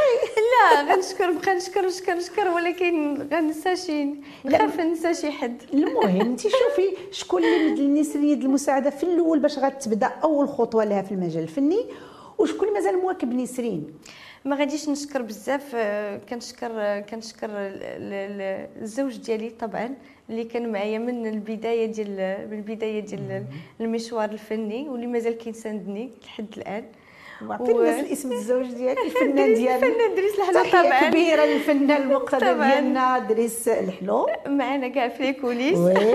لا 0.52 0.94
غنشكر 0.94 1.32
بقى 1.32 1.56
نشكر 1.56 1.86
نشكر 1.86 2.14
نشكر 2.16 2.48
ولكن 2.48 3.22
غنسى 3.32 3.76
شي 3.76 4.04
نخاف 4.44 4.80
ننسى 4.80 5.14
شي 5.14 5.30
حد. 5.30 5.62
المهم 5.74 6.20
انت 6.20 6.40
شوفي 6.40 6.96
شكون 7.10 7.44
اللي 7.44 7.70
مد 7.72 7.78
لنسرين 7.78 8.24
يد 8.24 8.44
المساعدة 8.44 8.90
في 8.90 9.02
الأول 9.04 9.38
باش 9.38 9.58
غتبدأ 9.58 10.06
أول 10.06 10.48
خطوة 10.48 10.84
لها 10.84 11.02
في 11.02 11.12
المجال 11.12 11.42
الفني. 11.42 11.84
وشكون 12.38 12.72
مازال 12.72 12.98
مواكب 12.98 13.34
نسرين؟ 13.34 13.86
ما 14.44 14.56
غاديش 14.56 14.88
نشكر 14.88 15.22
بزاف 15.22 15.72
آه، 15.74 16.16
كنشكر 16.30 16.70
آه، 16.72 17.00
كنشكر 17.00 17.46
ال- 17.46 17.82
ال- 17.82 18.12
ال- 18.40 18.68
الزوج 18.82 19.16
ديالي 19.16 19.50
طبعا 19.50 19.94
اللي 20.30 20.44
كان 20.44 20.72
معايا 20.72 20.98
من 20.98 21.26
البداية 21.26 21.86
ديال 21.86 22.46
من 22.50 22.58
البداية 22.58 23.00
ديال 23.00 23.44
المشوار 23.80 24.30
الفني 24.30 24.88
واللي 24.88 25.06
مازال 25.06 25.38
كيساندني 25.38 26.10
لحد 26.24 26.46
الآن. 26.56 26.84
وعطي 27.48 27.72
و- 27.72 27.80
الناس 27.80 28.00
الاسم 28.06 28.32
الزوج 28.32 28.66
ديالك 28.66 28.98
الفنان 29.06 29.54
ديالك 29.54 29.84
الفنان 29.84 30.14
دريس 30.14 30.34
الحلو 30.38 30.70
طبعا. 30.72 31.10
كبيرة 31.10 31.44
للفنان 31.44 32.02
المقتدر. 32.02 32.52
ديالنا 32.52 33.18
دريس 33.18 33.68
الحلو 33.68 34.26
معنا 34.46 34.88
كاع 34.88 35.08
في 35.08 35.22
les 35.22 35.32
coulisses 35.32 35.78
oui. 35.78 35.94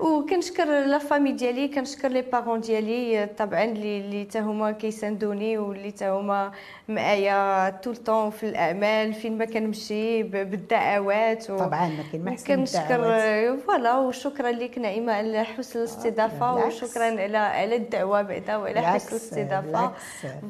وكنشكر 0.00 0.64
la 0.64 0.98
famille 0.98 1.32
ديالي 1.32 1.68
كنشكر 1.68 2.08
les 2.08 2.22
parents 2.22 2.60
ديالي 2.60 3.26
طبعا 3.38 3.64
اللي 3.64 4.00
اللي 4.00 4.24
حتى 4.30 4.38
هما 4.38 4.72
كيساندوني 4.72 5.58
واللي 5.58 5.88
حتى 5.90 6.08
هما 6.08 6.52
معايا 6.88 7.70
tout 7.70 7.87
le 7.87 7.96
temps 7.96 8.30
في 8.30 8.48
الأعمال 8.48 9.14
فين 9.14 9.38
ما 9.38 9.44
كنمشي 9.44 10.22
بالدعوات 10.22 11.50
و... 11.50 11.58
طبعا 11.58 11.88
ما 11.88 12.04
كاين 12.12 12.24
ما 12.24 12.30
أحسن 12.30 12.46
كنشكر 12.46 12.94
الدعوات. 12.94 13.60
voilà 13.60 13.96
وشكرا 13.98 14.50
لك 14.50 14.78
نعيمة 14.78 15.12
على 15.12 15.44
حسن 15.44 15.78
الاستضافة 15.78 16.54
بالعكس. 16.54 16.82
وشكرا 16.82 17.04
على 17.04 17.38
على 17.38 17.76
الدعوة 17.76 18.22
بعدا 18.22 18.56
وعلى 18.56 18.82
حسن 18.82 19.10
الاستضافة. 19.16 19.92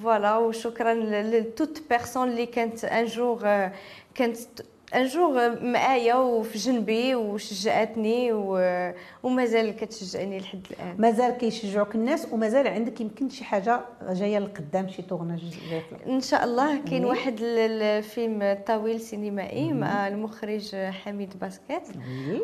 voilà 0.03 0.37
وشكرا 0.37 0.95
ل 1.23 1.33
toute 1.33 1.83
personne 1.91 2.29
اللي 2.29 2.47
كانت 2.47 2.85
un 2.85 3.05
jour 3.05 3.39
كانت 4.15 4.39
un 4.95 5.07
jour 5.07 5.63
معايا 5.65 6.15
وفي 6.15 6.59
جنبي 6.59 7.15
وشجعتني 7.15 8.33
و- 8.33 8.93
ومازال 9.23 9.77
كتشجعني 9.77 10.39
لحد 10.39 10.67
الان 10.71 10.95
مازال 10.99 11.31
كيشجعوك 11.31 11.95
الناس 11.95 12.27
ومازال 12.33 12.69
عندك 12.69 13.01
يمكن 13.01 13.29
شي 13.29 13.45
حاجة 13.45 13.81
جاية 14.11 14.39
لقدام 14.39 14.89
شي 14.89 15.03
في 15.03 15.15
إن 16.07 16.21
شاء 16.21 16.45
الله 16.45 16.81
كاين. 16.81 17.05
واحد 17.05 17.41
ال- 17.41 17.83
الفيلم 17.83 18.59
طويل 18.67 19.01
سينمائي 19.01 19.73
مع 19.73 20.09
المخرج 20.09 20.77
حميد 20.77 21.33
باسكيت. 21.41 21.83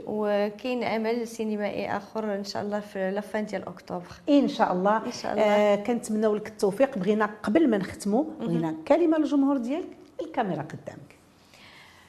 وكاين 0.07 0.85
عمل 0.85 1.27
سينمائي 1.27 1.97
آخر 1.97 2.35
إن 2.35 2.45
شاء 2.45 2.63
الله 2.63 2.81
في 2.81 3.11
la 3.11 3.25
fin 3.25 3.47
ديال 3.47 3.69
أكتوبر. 3.69 4.05
إن 4.29 4.49
شاء 4.49 4.73
الله. 4.73 4.97
إن 5.07 5.13
شاء 5.13 5.33
الله. 5.33 5.43
آه 5.45 5.77
كنتمناو 5.77 6.35
لك 6.37 6.49
التوفيق. 6.49 6.99
بغينا 6.99 7.31
قبل 7.43 7.69
ما 7.71 7.79
نختموا 7.79 8.25
بغينا 8.41 8.75
كلمة 8.89 9.19
للجمهور 9.19 9.57
ديالك 9.57 9.89
الكاميرا 10.21 10.63
قدامك. 10.63 11.16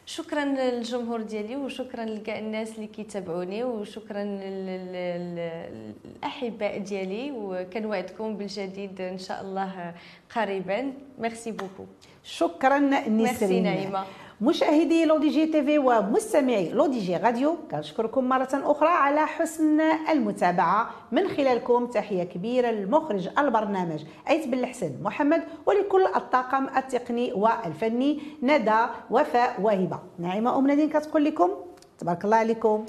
شكرا 0.08 0.46
للجمهور 0.46 1.22
ديالي 1.22 1.56
وشكرا 1.56 2.06
لكاع 2.06 2.40
الناس 2.40 2.76
اللي 2.76 2.88
كيتابعوني 2.88 3.64
وشكرا 3.64 4.24
لل- 4.24 4.66
لل- 4.66 4.94
لل- 4.94 5.94
للأحباء 6.06 6.78
ديالي 6.78 7.32
وكنوعدكم 7.32 8.38
بالجديد 8.38 9.02
إن 9.02 9.18
شاء 9.18 9.42
الله 9.42 9.94
قريبا. 10.36 10.94
merci 11.20 11.52
beaucoup 11.52 11.86
شكرا 12.24 12.80
ميرسي 12.80 13.10
نسرين 13.36 13.64
نعيمه 13.64 14.06
مشاهدي 14.42 15.06
L'ODJ 15.06 15.46
TV 15.46 15.78
ومستمعي 15.80 16.70
L'ODJ 16.70 17.18
Radio 17.18 17.58
كنشكركم 17.72 18.30
مرة 18.30 18.50
أخرى 18.54 18.90
على 18.90 19.26
حسن 19.28 19.82
المتابعة. 19.82 20.90
من 21.12 21.28
خلالكم 21.28 21.86
تحية 21.86 22.24
كبيرة 22.24 22.68
للمخرج 22.68 23.30
البرنامج 23.40 24.04
أيت 24.30 24.48
بن 24.48 24.60
الحسن 24.60 24.92
محمد 25.04 25.44
ولكل 25.66 26.06
الطاقم 26.16 26.68
التقني 26.78 27.34
والفني 27.34 28.20
ندى 28.44 28.86
وفاء 29.12 29.62
وهبة 29.62 30.00
نعيمة 30.20 30.58
أم 30.58 30.68
نادين 30.68 30.90
كتقول 30.90 31.26
لكم 31.26 31.50
تبارك 32.00 32.26
الله 32.26 32.38
عليكم. 32.38 32.86